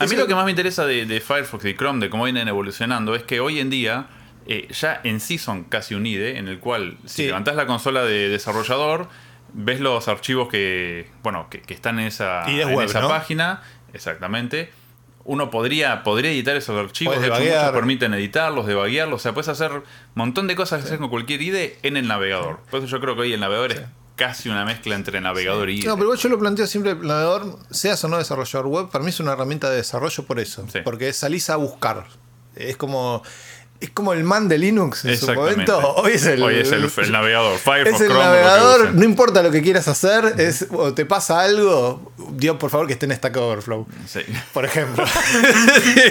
A 0.00 0.06
mí 0.06 0.14
lo 0.16 0.26
que 0.28 0.34
más 0.34 0.44
me 0.44 0.50
interesa 0.52 0.86
de, 0.86 1.06
de 1.06 1.20
Firefox 1.20 1.64
y 1.64 1.74
Chrome, 1.74 1.98
de 2.00 2.08
cómo 2.10 2.24
vienen 2.24 2.46
evolucionando, 2.46 3.14
es 3.16 3.24
que 3.24 3.40
hoy 3.40 3.58
en 3.58 3.68
día 3.70 4.06
eh, 4.46 4.68
ya 4.72 5.00
en 5.04 5.20
sí 5.20 5.36
son 5.38 5.64
casi 5.64 5.94
un 5.94 6.06
IDE, 6.06 6.38
en 6.38 6.46
el 6.48 6.58
cual 6.60 6.96
si 7.04 7.16
Sí. 7.22 7.26
levantás 7.26 7.56
la 7.56 7.66
consola 7.66 8.02
de 8.04 8.28
desarrollador, 8.28 9.08
ves 9.52 9.80
los 9.80 10.06
archivos 10.08 10.48
que, 10.48 11.10
bueno, 11.22 11.48
que, 11.50 11.60
que 11.60 11.74
están 11.74 11.98
en 11.98 12.06
esa, 12.06 12.44
en 12.48 12.72
web, 12.74 12.88
esa 12.88 13.00
¿no? 13.00 13.08
página, 13.08 13.62
exactamente. 13.92 14.70
Uno 15.28 15.50
podría, 15.50 16.02
podría 16.04 16.30
editar 16.30 16.56
esos 16.56 16.74
archivos, 16.74 17.20
de 17.20 17.26
hecho, 17.26 17.38
muchos 17.38 17.70
permiten 17.72 18.14
editarlos, 18.14 18.66
debaguearlos, 18.66 19.20
o 19.20 19.22
sea, 19.22 19.34
puedes 19.34 19.48
hacer 19.48 19.72
un 19.72 19.82
montón 20.14 20.46
de 20.46 20.56
cosas 20.56 20.80
que 20.80 20.86
haces 20.86 20.98
con 20.98 21.10
cualquier 21.10 21.42
IDE 21.42 21.78
en 21.82 21.98
el 21.98 22.08
navegador. 22.08 22.60
Por 22.70 22.80
eso 22.80 22.88
yo 22.88 22.98
creo 22.98 23.14
que 23.14 23.20
hoy 23.20 23.34
el 23.34 23.40
navegador 23.40 23.72
es 23.72 23.82
casi 24.16 24.48
una 24.48 24.64
mezcla 24.64 24.94
entre 24.94 25.20
navegador 25.20 25.68
y 25.68 25.80
IDE. 25.80 25.86
No, 25.86 25.98
pero 25.98 26.14
yo 26.14 26.28
lo 26.30 26.38
planteo 26.38 26.66
siempre, 26.66 26.92
el 26.92 27.06
navegador, 27.06 27.58
seas 27.70 28.02
o 28.04 28.08
no 28.08 28.16
desarrollador 28.16 28.68
web, 28.68 28.88
para 28.88 29.04
mí 29.04 29.10
es 29.10 29.20
una 29.20 29.32
herramienta 29.32 29.68
de 29.68 29.76
desarrollo 29.76 30.24
por 30.24 30.40
eso. 30.40 30.66
Sí. 30.72 30.80
Porque 30.82 31.12
salís 31.12 31.50
a 31.50 31.56
buscar. 31.56 32.06
Es 32.56 32.78
como. 32.78 33.22
Es 33.80 33.90
como 33.90 34.12
el 34.12 34.24
man 34.24 34.48
de 34.48 34.58
Linux 34.58 35.04
en 35.04 35.16
su 35.16 35.32
momento. 35.32 35.78
Hoy 35.96 36.12
es 36.12 36.26
el, 36.26 36.42
Hoy 36.42 36.56
es 36.56 36.72
el, 36.72 36.90
el 36.96 37.12
navegador. 37.12 37.58
Firefox, 37.58 37.94
es 37.94 38.00
el 38.00 38.08
Chrome, 38.08 38.24
navegador, 38.24 38.94
no 38.94 39.04
importa 39.04 39.42
lo 39.42 39.52
que 39.52 39.62
quieras 39.62 39.86
hacer, 39.86 40.34
es, 40.38 40.66
o 40.70 40.94
te 40.94 41.06
pasa 41.06 41.40
algo, 41.40 42.12
Dios, 42.32 42.56
por 42.56 42.70
favor, 42.70 42.88
que 42.88 42.94
esté 42.94 43.06
en 43.06 43.14
Stack 43.14 43.36
Overflow. 43.36 43.86
Sí. 44.06 44.20
Por 44.52 44.64
ejemplo. 44.64 45.04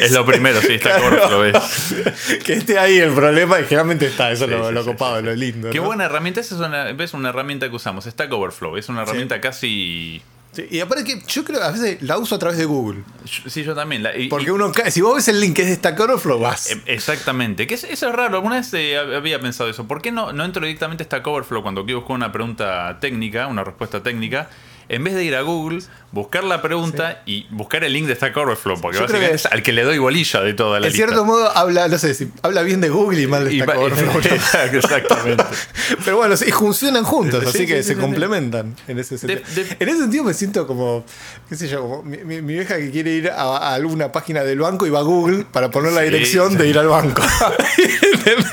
Es 0.01 0.11
lo 0.11 0.25
primero, 0.25 0.61
sí, 0.61 0.79
Claro. 0.79 1.07
Overflow, 1.07 1.43
es. 1.43 2.39
que 2.45 2.53
esté 2.53 2.79
ahí 2.79 2.99
el 2.99 3.11
problema 3.11 3.59
y 3.59 3.63
generalmente 3.63 4.07
está, 4.07 4.31
eso 4.31 4.45
es 4.45 4.51
Sí, 4.51 4.55
lo, 4.55 4.67
sí, 4.69 4.73
lo 4.73 4.85
copado, 4.85 5.21
lo 5.21 5.35
lindo. 5.35 5.69
Qué 5.69 5.79
¿no? 5.79 5.85
buena 5.85 6.05
herramienta. 6.05 6.39
Esa 6.39 6.55
es 6.55 6.61
una, 6.61 6.91
ves, 6.93 7.13
una 7.13 7.29
herramienta 7.29 7.69
que 7.69 7.75
usamos. 7.75 8.05
Stack 8.05 8.31
Overflow. 8.31 8.77
Es 8.77 8.87
una 8.89 9.01
herramienta 9.01 9.41
casi. 9.41 10.21
Sí, 10.57 10.65
y 10.71 10.79
aparte 10.79 11.03
que 11.03 11.21
yo 11.27 11.43
creo 11.43 11.59
que 11.59 11.65
a 11.65 11.69
veces 11.69 12.01
la 12.01 12.17
uso 12.17 12.33
a 12.33 12.39
través 12.39 12.57
de 12.57 12.65
Google. 12.65 13.03
Sí, 13.45 13.61
yo 13.63 13.75
también. 13.75 14.01
la- 14.01 14.17
y- 14.17 14.27
Porque 14.27 14.47
y- 14.47 14.49
uno 14.49 14.71
si 14.89 15.01
vos 15.01 15.13
ves 15.17 15.27
el 15.27 15.39
link 15.39 15.55
que 15.55 15.61
es 15.61 15.67
de 15.67 15.75
Stack 15.75 15.99
Overflow, 15.99 16.39
vas. 16.39 16.71
Eh, 16.71 16.81
Exactamente, 16.87 17.67
que 17.67 17.75
es- 17.75 17.83
eso 17.83 18.09
es 18.09 18.15
raro. 18.15 18.37
Alguna 18.37 18.55
vez 18.55 18.73
eh, 18.73 18.97
había 18.97 19.39
pensado 19.39 19.69
eso. 19.69 19.87
¿Por 19.87 20.01
qué 20.01 20.11
no, 20.11 20.33
no 20.33 20.43
entro 20.45 20.63
directamente 20.65 21.03
a 21.03 21.05
Stack 21.05 21.27
Overflow 21.27 21.61
cuando 21.61 21.85
quiero 21.85 21.99
buscar 21.99 22.15
una 22.15 22.31
pregunta 22.31 22.97
técnica, 22.99 23.45
una 23.45 23.63
respuesta 23.63 24.01
técnica? 24.01 24.49
En 24.89 25.03
vez 25.03 25.15
de 25.15 25.23
ir 25.23 25.35
a 25.35 25.41
Google, 25.41 25.79
buscar 26.11 26.43
la 26.43 26.61
pregunta 26.61 27.21
y 27.25 27.45
buscar 27.49 27.83
el 27.83 27.91
link 27.93 28.07
de 28.07 28.15
Stack 28.15 28.35
Overflow, 28.37 28.79
porque 28.79 28.97
Yo 28.97 29.01
básicamente 29.03 29.31
que- 29.31 29.35
es 29.35 29.45
al 29.45 29.61
que 29.63 29.73
le 29.73 29.83
doy 29.83 29.97
bolilla 29.97 30.41
de 30.41 30.53
toda 30.53 30.79
la 30.79 30.87
en 30.87 30.93
lista. 30.93 31.05
cierto 31.07 31.25
modo 31.25 31.55
habla, 31.57 31.87
no 31.89 31.97
sé, 31.97 32.13
si 32.13 32.29
habla 32.41 32.61
bien 32.63 32.79
de 32.81 32.89
Google 32.89 33.21
y 33.21 33.27
mal 33.27 33.45
de 33.45 33.53
Y 33.53 33.61
Stack 33.61 33.77
Overflow. 33.77 34.21
Exactamente. 34.73 35.43
Pero 36.05 36.17
bueno, 36.17 36.37
sí, 36.37 36.51
funcionan 36.51 37.03
juntos, 37.03 37.41
Sí, 37.43 37.49
así 37.49 37.57
sí, 37.59 37.65
que 37.67 37.83
se 37.83 37.95
complementan 37.97 38.75
en 38.87 38.99
ese 38.99 39.17
sentido. 39.17 39.41
De- 39.55 39.63
de- 39.65 39.77
En 39.79 39.89
ese 39.89 39.99
sentido 39.99 40.23
me 40.23 40.33
siento 40.33 40.65
como, 40.67 41.03
qué 41.49 41.55
sé 41.55 41.67
yo, 41.67 41.81
como 41.81 42.03
mi, 42.03 42.17
mi- 42.19 42.41
mi 42.41 42.53
vieja 42.53 42.77
que 42.77 42.89
quiere 42.91 43.11
ir 43.11 43.29
a, 43.29 43.57
a 43.57 43.73
alguna 43.75 44.11
página 44.11 44.43
del 44.43 44.59
banco 44.59 44.87
y 44.87 44.89
va 44.89 44.99
a 44.99 45.03
Google 45.03 45.45
para 45.51 45.69
poner 45.71 45.91
la 45.93 46.01
dirección 46.01 46.57
de 46.57 46.67
ir 46.69 46.77
al 46.79 46.87
banco. 46.87 47.21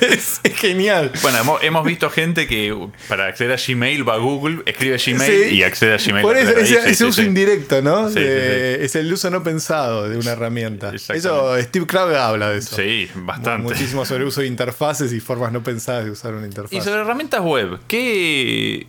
Es 0.01 0.41
genial. 0.57 1.11
Bueno, 1.23 1.39
hemos, 1.39 1.63
hemos 1.63 1.85
visto 1.85 2.09
gente 2.11 2.47
que 2.47 2.77
para 3.09 3.27
acceder 3.27 3.53
a 3.53 3.61
Gmail 3.61 4.09
va 4.09 4.15
a 4.15 4.19
Google, 4.19 4.63
escribe 4.67 4.99
Gmail 5.05 5.53
y 5.53 5.63
accede 5.63 5.95
a 5.95 5.97
Gmail. 5.99 6.24
Por 6.25 6.37
eso, 6.37 6.77
ese, 6.77 7.05
uso 7.05 7.23
indirecto, 7.23 7.83
¿no? 7.83 8.11
De- 8.11 8.85
Es 8.85 8.97
el 8.97 9.13
uso 9.13 9.31
no 9.31 9.43
pensado 9.43 10.09
de 10.09 10.17
una 10.17 10.33
herramienta. 10.33 10.93
Eso, 10.95 11.61
Steve 11.61 11.87
Krabbe 11.87 12.17
habla 12.19 12.51
de 12.51 12.59
eso. 12.59 12.77
Sí, 12.77 13.09
bastante. 13.15 13.63
Muchísimo 13.63 14.05
sobre 14.05 14.25
uso 14.25 14.41
de 14.41 14.47
interfaces 14.47 15.13
y 15.13 15.21
formas 15.21 15.53
no 15.53 15.63
pensadas 15.63 16.05
de 16.05 16.11
usar 16.11 16.35
una 16.35 16.47
interfaz. 16.47 16.73
Y 16.73 16.81
sobre 16.81 17.01
herramientas 17.01 17.41
web, 17.41 17.79
¿qué, 17.89 18.87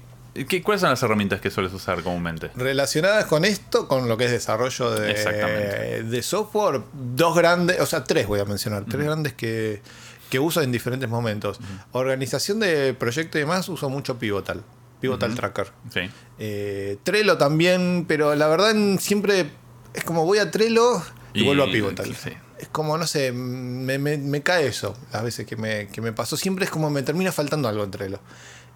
qué, 0.48 0.62
cuáles 0.62 0.82
son 0.82 0.90
las 0.90 1.02
herramientas 1.04 1.42
que 1.42 1.50
sueles 1.50 1.74
usar 1.74 2.02
comúnmente? 2.04 2.52
Relacionadas 2.56 3.26
con 3.26 3.46
esto, 3.46 3.88
con 3.88 4.08
lo 4.08 4.18
que 4.18 4.26
es 4.26 4.32
desarrollo 4.32 4.92
de, 4.92 6.22
software, 6.24 6.82
dos 6.94 7.36
grandes, 7.36 7.80
o 7.80 7.86
sea, 7.86 8.04
tres 8.04 8.28
voy 8.28 8.40
a 8.40 8.46
mencionar, 8.46 8.86
tres 8.86 9.06
grandes 9.06 9.34
que, 9.34 9.82
que 10.30 10.40
uso 10.40 10.62
en 10.62 10.72
diferentes 10.72 11.10
momentos. 11.10 11.60
Organización 11.92 12.60
de 12.60 12.94
proyectos 12.94 13.40
y 13.40 13.40
demás, 13.40 13.70
uso 13.70 13.90
mucho 13.90 14.18
Pivotal, 14.18 14.62
Pivotal 15.06 15.36
Tracker. 15.36 15.72
Sí. 15.94 16.02
Eh, 16.40 16.98
Trello 17.04 17.38
también, 17.38 18.06
pero 18.08 18.36
la 18.36 18.48
verdad 18.48 18.74
siempre 19.00 19.50
es 19.94 20.04
como 20.04 20.26
voy 20.26 20.38
a 20.40 20.52
Trello 20.52 21.02
y, 21.34 21.42
Y- 21.42 21.46
vuelvo 21.46 21.64
a 21.64 21.68
Pivotal. 21.72 22.16
sí. 22.16 22.32
Es 22.58 22.70
como, 22.70 22.98
no 22.98 23.06
sé, 23.06 23.34
me, 23.34 23.98
me- 24.00 24.18
me 24.18 24.42
cae 24.42 24.68
eso 24.68 24.98
las 25.12 25.24
veces 25.24 25.46
que 25.46 25.58
me, 25.58 25.88
que 25.88 26.00
me 26.02 26.14
pasó. 26.14 26.38
Siempre 26.38 26.64
es 26.66 26.72
como 26.72 26.90
me 26.90 27.04
termina 27.04 27.32
faltando 27.34 27.68
algo 27.68 27.84
en 27.84 27.92
Trello. 27.92 28.20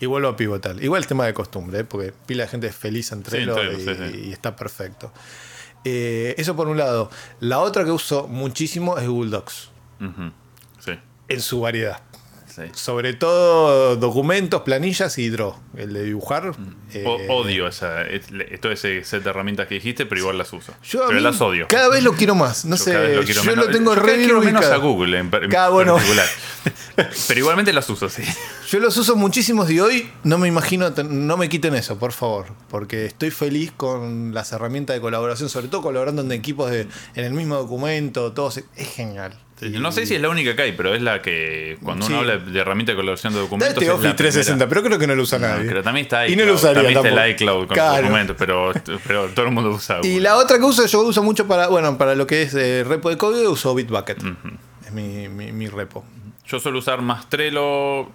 Y 0.01 0.05
vuelvo 0.05 0.27
a 0.29 0.35
Pivotal. 0.35 0.83
Igual 0.83 1.01
el 1.03 1.07
tema 1.07 1.25
de 1.25 1.33
costumbre, 1.33 1.79
¿eh? 1.79 1.83
porque 1.85 2.13
pila 2.25 2.43
de 2.43 2.49
gente 2.49 2.67
es 2.67 2.75
feliz 2.75 3.11
en 3.13 3.19
Sí, 3.19 3.23
Trello, 3.31 3.57
en 3.61 3.83
Trello, 3.85 4.17
y, 4.17 4.31
está 4.33 4.55
perfecto. 4.55 5.11
Eh, 5.85 6.35
eso 6.37 6.55
por 6.57 6.67
un 6.67 6.77
lado. 6.77 7.09
La 7.39 7.59
otra 7.59 7.85
que 7.85 7.91
uso 7.91 8.27
muchísimo 8.27 8.97
es 8.97 9.07
Google 9.07 9.31
Docs. 9.31 9.71
Sí. 10.79 10.91
en 11.29 11.41
su 11.41 11.61
variedad. 11.61 12.01
Sí. 12.59 12.71
Sobre 12.73 13.13
todo 13.13 13.95
documentos, 13.95 14.61
planillas 14.61 15.17
y 15.17 15.29
Draw, 15.29 15.55
el 15.77 15.93
de 15.93 16.03
dibujar. 16.03 16.51
eh, 16.93 17.03
O- 17.05 17.39
odio 17.41 17.67
esa, 17.67 18.01
es- 18.03 18.27
todo 18.61 18.71
ese 18.71 19.03
set 19.03 19.23
de 19.23 19.29
herramientas 19.29 19.67
que 19.67 19.75
dijiste, 19.75 20.05
pero 20.05 20.19
igual 20.21 20.37
las 20.37 20.51
uso. 20.53 20.73
Yo 20.83 21.05
pero 21.07 21.19
las 21.19 21.39
odio. 21.41 21.67
Cada 21.69 21.89
vez 21.89 22.03
lo 22.03 22.13
quiero 22.13 22.35
más. 22.35 22.65
No 22.65 22.75
Yo 22.75 22.83
sé, 22.83 23.15
lo 23.15 23.21
yo 23.23 23.43
menos. 23.43 23.65
lo 23.67 23.71
tengo 23.71 23.95
re 23.95 24.15
quiero 24.17 24.41
menos 24.41 24.65
a 24.65 24.77
Google 24.77 25.17
en, 25.19 25.29
per- 25.29 25.43
en 25.45 25.49
Cada, 25.51 25.69
bueno. 25.69 25.95
particular. 25.95 26.27
pero 27.27 27.39
igualmente 27.39 27.73
las 27.73 27.89
uso, 27.89 28.09
sí. 28.09 28.23
Yo 28.69 28.79
los 28.79 28.95
uso 28.97 29.15
muchísimos 29.15 29.69
y 29.71 29.79
hoy 29.79 30.09
no 30.23 30.37
me 30.37 30.47
imagino, 30.47 30.89
no 30.89 31.37
me 31.37 31.49
quiten 31.49 31.73
eso, 31.75 31.97
por 31.97 32.11
favor, 32.11 32.47
porque 32.69 33.05
estoy 33.05 33.31
feliz 33.31 33.71
con 33.75 34.33
las 34.33 34.51
herramientas 34.51 34.95
de 34.95 35.01
colaboración, 35.01 35.49
sobre 35.49 35.67
todo 35.69 35.81
colaborando 35.81 36.21
en 36.21 36.31
equipos 36.31 36.69
de, 36.71 36.81
en 37.15 37.25
el 37.25 37.33
mismo 37.33 37.55
documento, 37.55 38.31
todos, 38.33 38.57
es 38.57 38.87
genial. 38.93 39.39
Y- 39.61 39.69
No 39.79 39.91
sé 39.91 40.05
si 40.05 40.15
es 40.15 40.21
la 40.21 40.29
única 40.29 40.55
que 40.55 40.61
hay, 40.61 40.71
pero 40.71 40.93
es 40.95 41.01
la 41.01 41.21
que 41.21 41.77
cuando 41.83 42.05
Sí. 42.05 42.11
uno 42.13 42.21
habla 42.21 42.37
de 42.37 42.59
herramienta 42.59 42.93
de 42.93 42.95
colaboración 42.95 43.33
de 43.33 43.39
documentos. 43.39 43.73
Date 43.75 43.85
es 43.85 43.91
Office 43.91 44.13
360, 44.13 44.65
primera. 44.65 44.69
pero 44.69 44.83
creo 44.87 44.99
que 44.99 45.07
no 45.07 45.15
lo 45.15 45.23
usa 45.23 45.37
No, 45.39 45.47
nadie. 45.47 45.67
pero 45.67 45.83
también 45.83 46.05
está 46.05 46.27
Y 46.27 46.31
iCloud. 46.31 46.45
no 46.45 46.51
lo 46.51 46.55
usaría 46.57 46.73
también 46.75 46.97
está 46.97 47.09
tampoco. 47.09 47.23
el 47.25 47.31
iCloud 47.31 47.67
con 47.67 47.73
Claro. 47.75 47.91
los 47.93 48.01
documentos, 48.03 48.35
pero, 48.39 48.73
pero 49.07 49.27
todo 49.29 49.45
el 49.45 49.51
mundo 49.51 49.69
usa 49.71 49.99
Y 50.03 50.19
la 50.19 50.37
otra 50.37 50.57
que 50.57 50.63
uso, 50.63 50.85
yo 50.85 51.01
uso 51.01 51.23
mucho 51.23 51.47
para, 51.47 51.67
bueno, 51.67 51.97
para 51.97 52.15
lo 52.15 52.25
que 52.27 52.43
es 52.43 52.53
eh, 52.53 52.83
repo 52.87 53.09
de 53.09 53.17
código, 53.17 53.51
uso 53.51 53.75
Bitbucket. 53.75 54.17
Es 54.85 54.91
mi, 54.93 55.27
mi- 55.27 55.51
mi 55.51 55.67
repo. 55.67 56.05
Yo 56.47 56.59
suelo 56.59 56.79
usar 56.79 57.01
más 57.01 57.29
Trello 57.29 58.09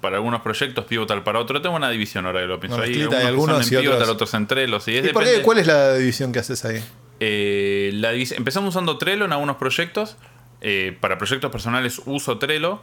para 0.00 0.16
algunos 0.16 0.42
proyectos, 0.42 0.84
Pivotal 0.84 1.22
para 1.24 1.38
otro. 1.40 1.60
Tengo 1.62 1.74
una 1.76 1.88
división 1.90 2.26
ahora 2.26 2.40
que 2.40 2.46
lo 2.46 2.60
pienso. 2.60 2.78
De 2.80 3.16
algunos, 3.24 3.72
y 3.72 3.74
en 3.74 3.80
Pivotal, 3.80 4.02
otros. 4.02 4.14
otros 4.14 4.34
en 4.34 4.46
Trello. 4.46 4.78
Sí, 4.80 4.96
es 4.96 5.06
¿Y 5.06 5.08
por 5.08 5.24
qué? 5.24 5.40
¿Cuál 5.42 5.58
es 5.58 5.66
la 5.66 5.94
división 5.94 6.32
que 6.32 6.38
haces 6.40 6.64
ahí? 6.64 6.84
Eh, 7.18 7.90
la 7.94 8.12
divis- 8.12 8.36
empezamos 8.36 8.74
usando 8.74 8.98
Trello 8.98 9.24
en 9.24 9.32
algunos 9.32 9.56
proyectos. 9.56 10.16
Eh, 10.60 10.96
para 11.00 11.18
proyectos 11.18 11.50
personales 11.50 12.00
uso 12.06 12.38
Trello. 12.38 12.80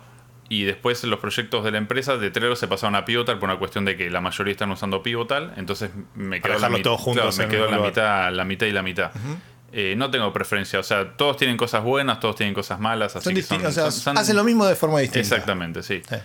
Y 0.49 0.65
después 0.65 1.03
en 1.03 1.09
los 1.09 1.19
proyectos 1.19 1.63
de 1.63 1.71
la 1.71 1.77
empresa 1.77 2.17
de 2.17 2.29
Trello 2.29 2.55
se 2.55 2.67
pasaron 2.67 2.95
a 2.95 3.05
Pivotal 3.05 3.39
por 3.39 3.49
una 3.49 3.57
cuestión 3.57 3.85
de 3.85 3.95
que 3.95 4.09
la 4.11 4.19
mayoría 4.21 4.51
están 4.51 4.69
usando 4.71 5.01
Pivotal. 5.01 5.53
Entonces 5.57 5.91
me 6.15 6.41
quedó 6.41 6.53
la, 6.59 6.67
mit- 6.69 6.83
claro, 7.13 7.29
me 7.37 7.47
quedó 7.49 7.65
la 7.71 7.77
mitad, 7.87 8.31
la 8.33 8.43
mitad 8.45 8.67
y 8.67 8.71
la 8.71 8.83
mitad. 8.83 9.11
Eh, 9.71 9.95
no 9.97 10.11
tengo 10.11 10.31
preferencia. 10.33 10.79
O 10.79 10.83
sea, 10.83 11.13
todos 11.17 11.37
tienen 11.37 11.57
cosas 11.57 11.81
buenas, 11.83 12.19
todos 12.19 12.35
tienen 12.35 12.53
cosas 12.53 12.79
malas. 12.79 13.15
Así 13.15 13.23
Son 13.23 13.33
que 13.33 13.39
distintos, 13.39 13.73
son- 13.73 13.83
o 13.85 13.85
sea, 13.85 13.91
son- 13.91 14.01
son- 14.01 14.17
hacen 14.17 14.35
lo 14.35 14.43
mismo 14.43 14.65
de 14.65 14.75
forma 14.75 14.99
distinta. 14.99 15.19
Exactamente, 15.21 15.81
sí. 15.81 16.01
Sí. 16.07 16.15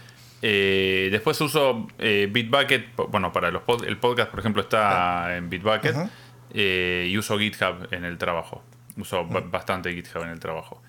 Eh, 0.42 1.08
después 1.10 1.40
uso 1.40 1.86
eh, 1.98 2.28
Bitbucket, 2.30 2.94
bueno, 3.08 3.32
para 3.32 3.50
los 3.50 3.62
pod- 3.62 3.86
el 3.86 3.96
podcast, 3.98 4.30
por 4.30 4.40
ejemplo, 4.40 4.62
está 4.62 5.36
en 5.36 5.48
Bitbucket. 5.48 5.94
Y 6.52 7.16
uso 7.16 7.38
GitHub 7.38 7.88
en 7.92 8.04
el 8.04 8.18
trabajo. 8.18 8.62
Uso 8.96 9.24
ba- 9.26 9.40
bastante 9.40 9.92
GitHub 9.94 10.22
en 10.24 10.30
el 10.30 10.40
trabajo. 10.40 10.82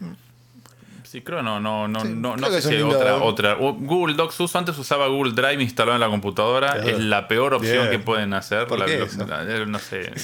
Sí, 1.10 1.22
creo 1.22 1.42
no, 1.42 1.60
no, 1.60 1.88
no, 1.88 2.02
Sí, 2.02 2.10
no, 2.16 2.38
no 2.38 2.48
que 2.52 2.62
sé 2.62 2.68
si 2.68 2.76
hay 2.76 2.82
lindo- 2.84 2.96
otra, 2.98 3.16
otra. 3.16 3.54
O 3.60 3.74
Google 3.74 4.14
Docs 4.16 4.40
uso, 4.42 4.60
antes 4.60 4.78
usaba 4.78 5.08
Google 5.08 5.32
Drive 5.34 5.64
instalado 5.64 5.96
en 5.96 6.02
la 6.02 6.08
computadora. 6.08 6.74
Claro. 6.74 6.88
Es 6.88 7.00
la 7.00 7.28
peor 7.28 7.56
opción 7.56 7.88
Bien. 7.88 7.90
que 7.90 7.98
pueden 7.98 8.34
hacer. 8.36 8.68
¿Por 8.68 8.78
La- 8.78 8.86
qué 8.86 9.02
eso? 9.04 9.26
la- 9.26 9.44
no 9.66 9.80
sé. 9.80 10.12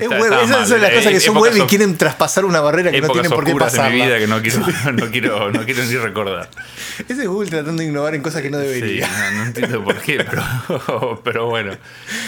Es 0.00 0.08
web, 0.08 0.32
esas 0.32 0.48
mal. 0.48 0.66
son 0.66 0.80
las 0.80 0.90
cosas 0.92 1.10
que 1.10 1.16
Eh, 1.16 1.20
son 1.20 1.36
web 1.36 1.52
y 1.58 1.60
quieren 1.62 1.98
traspasar 1.98 2.46
una 2.46 2.60
barrera 2.60 2.90
que 2.90 3.02
no 3.02 3.08
tienen 3.10 3.30
por 3.30 3.44
qué 3.44 3.54
pasar. 3.54 3.90
mi 3.90 3.96
vida 4.00 4.18
que 4.18 4.26
no 4.26 4.40
quiero, 4.40 4.60
no 4.92 5.10
quiero, 5.10 5.50
no 5.52 5.64
quiero 5.66 5.84
ni 5.84 5.96
recordar. 5.96 6.48
Ese 7.06 7.22
es 7.22 7.28
Google 7.28 7.50
tratando 7.50 7.82
de 7.82 7.88
innovar 7.88 8.14
en 8.14 8.22
cosas 8.22 8.40
que 8.40 8.48
no 8.48 8.58
Sí, 8.60 8.66
debería. 8.66 9.08
no, 9.08 9.38
no 9.38 9.44
entiendo 9.44 9.84
por 9.84 9.96
qué, 10.00 10.24
pero, 10.24 11.20
pero 11.24 11.46
bueno. 11.48 11.72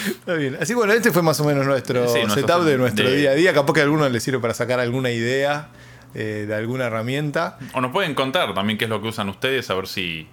Está 0.06 0.34
bien. 0.34 0.58
Así 0.60 0.74
bueno, 0.74 0.92
este 0.92 1.12
fue 1.12 1.22
más 1.22 1.40
o 1.40 1.44
menos 1.44 1.64
nuestro 1.64 2.06
Sí, 2.08 2.18
nuestro 2.24 2.46
setup 2.46 2.64
de 2.64 2.76
nuestro 2.76 3.08
de- 3.08 3.16
día 3.16 3.30
a 3.30 3.34
día. 3.34 3.54
Capaz 3.54 3.72
que 3.72 3.80
a 3.80 3.84
alguno 3.84 4.06
le 4.06 4.20
sirve 4.20 4.38
para 4.38 4.52
sacar 4.52 4.78
alguna 4.80 5.10
idea 5.10 5.68
eh, 6.14 6.44
de 6.48 6.54
alguna 6.54 6.86
herramienta. 6.86 7.58
O 7.74 7.80
nos 7.80 7.90
pueden 7.92 8.14
contar 8.14 8.54
también 8.54 8.78
qué 8.78 8.84
es 8.84 8.90
lo 8.90 9.00
que 9.02 9.08
usan 9.08 9.28
ustedes, 9.28 9.68
a 9.70 9.74
ver 9.74 9.86
si, 9.86 10.26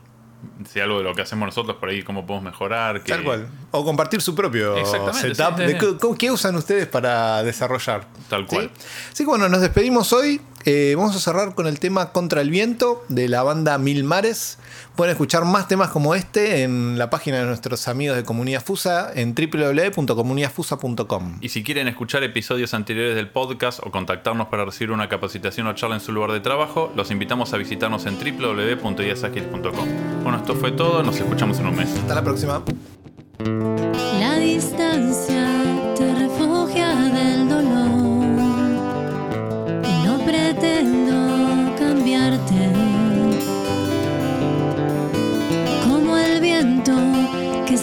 si 0.69 0.79
algo 0.79 0.97
de 0.99 1.03
lo 1.03 1.13
que 1.15 1.21
hacemos 1.21 1.45
nosotros 1.47 1.77
por 1.77 1.89
ahí, 1.89 2.03
cómo 2.03 2.25
podemos 2.25 2.51
mejorar. 2.51 3.01
que- 3.03 3.11
Tal 3.11 3.23
cual. 3.23 3.47
O 3.71 3.83
compartir 3.83 4.21
su 4.21 4.35
propio 4.35 4.75
setup. 4.85 5.13
sí, 5.13 5.33
sí, 5.33 5.63
de 5.65 5.77
qué- 5.77 5.97
¿Qué 6.17 6.31
usan 6.31 6.55
ustedes 6.55 6.87
para 6.87 7.43
desarrollar? 7.43 8.05
Tal 8.29 8.45
cual. 8.45 8.69
¿Sí? 8.77 8.85
Así 9.11 9.23
que 9.23 9.29
bueno, 9.29 9.49
nos 9.49 9.61
despedimos 9.61 10.11
hoy. 10.13 10.39
Eh, 10.65 10.93
vamos 10.97 11.15
a 11.15 11.19
cerrar 11.19 11.55
con 11.55 11.67
el 11.67 11.79
tema 11.79 12.11
Contra 12.11 12.41
el 12.41 12.49
Viento 12.49 13.03
de 13.09 13.27
la 13.27 13.43
banda 13.43 13.77
Mil 13.77 14.03
Mares. 14.03 14.57
Pueden 14.95 15.11
escuchar 15.11 15.45
más 15.45 15.67
temas 15.67 15.89
como 15.89 16.15
este 16.15 16.63
en 16.63 16.97
la 16.97 17.09
página 17.09 17.39
de 17.39 17.45
nuestros 17.45 17.87
amigos 17.87 18.15
de 18.15 18.23
Comunidad 18.23 18.63
Fusa 18.63 19.11
en 19.13 19.35
www.comunidadfusa.com. 19.35 21.37
Y 21.41 21.49
si 21.49 21.63
quieren 21.63 21.87
escuchar 21.87 22.23
episodios 22.23 22.73
anteriores 22.73 23.15
del 23.15 23.29
podcast 23.29 23.79
o 23.83 23.91
contactarnos 23.91 24.47
para 24.47 24.65
recibir 24.65 24.91
una 24.91 25.09
capacitación 25.09 25.67
o 25.67 25.73
charla 25.73 25.95
en 25.95 26.01
su 26.01 26.11
lugar 26.11 26.31
de 26.31 26.39
trabajo, 26.39 26.91
los 26.95 27.11
invitamos 27.11 27.53
a 27.53 27.57
visitarnos 27.57 28.05
en 28.05 28.17
www.ideasagil.com. 28.17 30.23
Bueno, 30.23 30.37
esto 30.37 30.55
fue 30.55 30.71
todo, 30.71 31.03
nos 31.03 31.17
escuchamos 31.17 31.59
en 31.59 31.67
un 31.67 31.75
mes. 31.75 31.93
Hasta 31.93 32.15
la 32.15 32.23
próxima. 32.23 32.63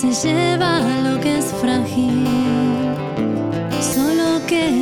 Se 0.01 0.13
lleva 0.13 0.81
lo 1.03 1.21
que 1.21 1.39
es 1.39 1.53
frágil. 1.61 2.27
Solo 3.95 4.41
queda 4.47 4.80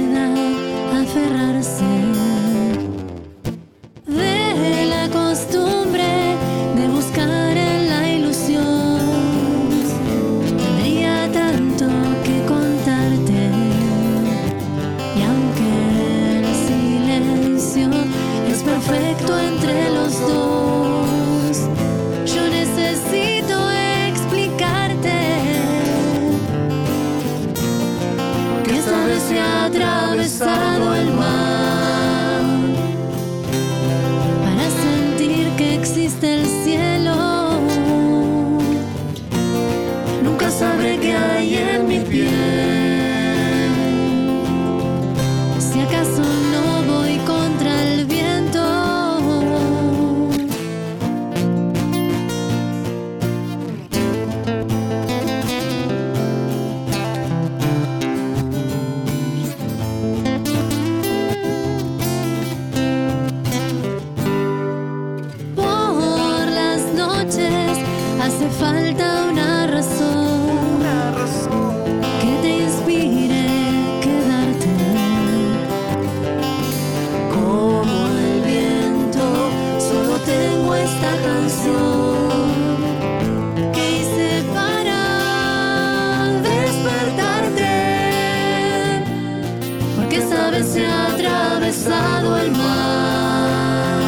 cruzado 91.78 92.36
el 92.38 92.50
mar 92.52 94.00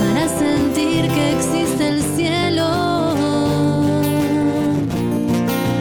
para 0.00 0.28
sentir 0.28 1.08
que 1.08 1.32
existe 1.32 1.88
el 1.88 2.02
cielo. 2.16 3.14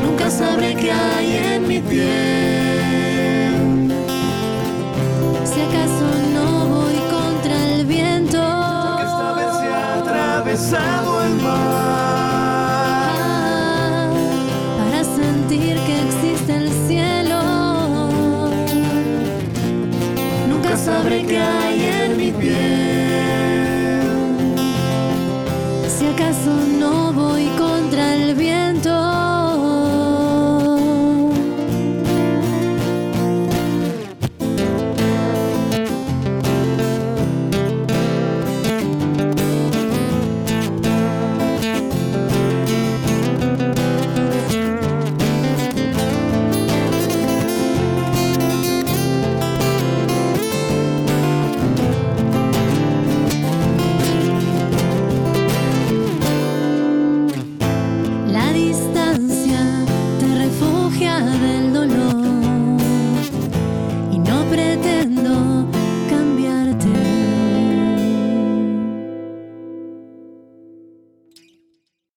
Nunca 0.05 0.29
sabré 0.29 0.75
qué 0.75 0.91
hay 0.91 1.55
en 1.55 1.67
mi 1.67 1.79
piel. 1.79 2.32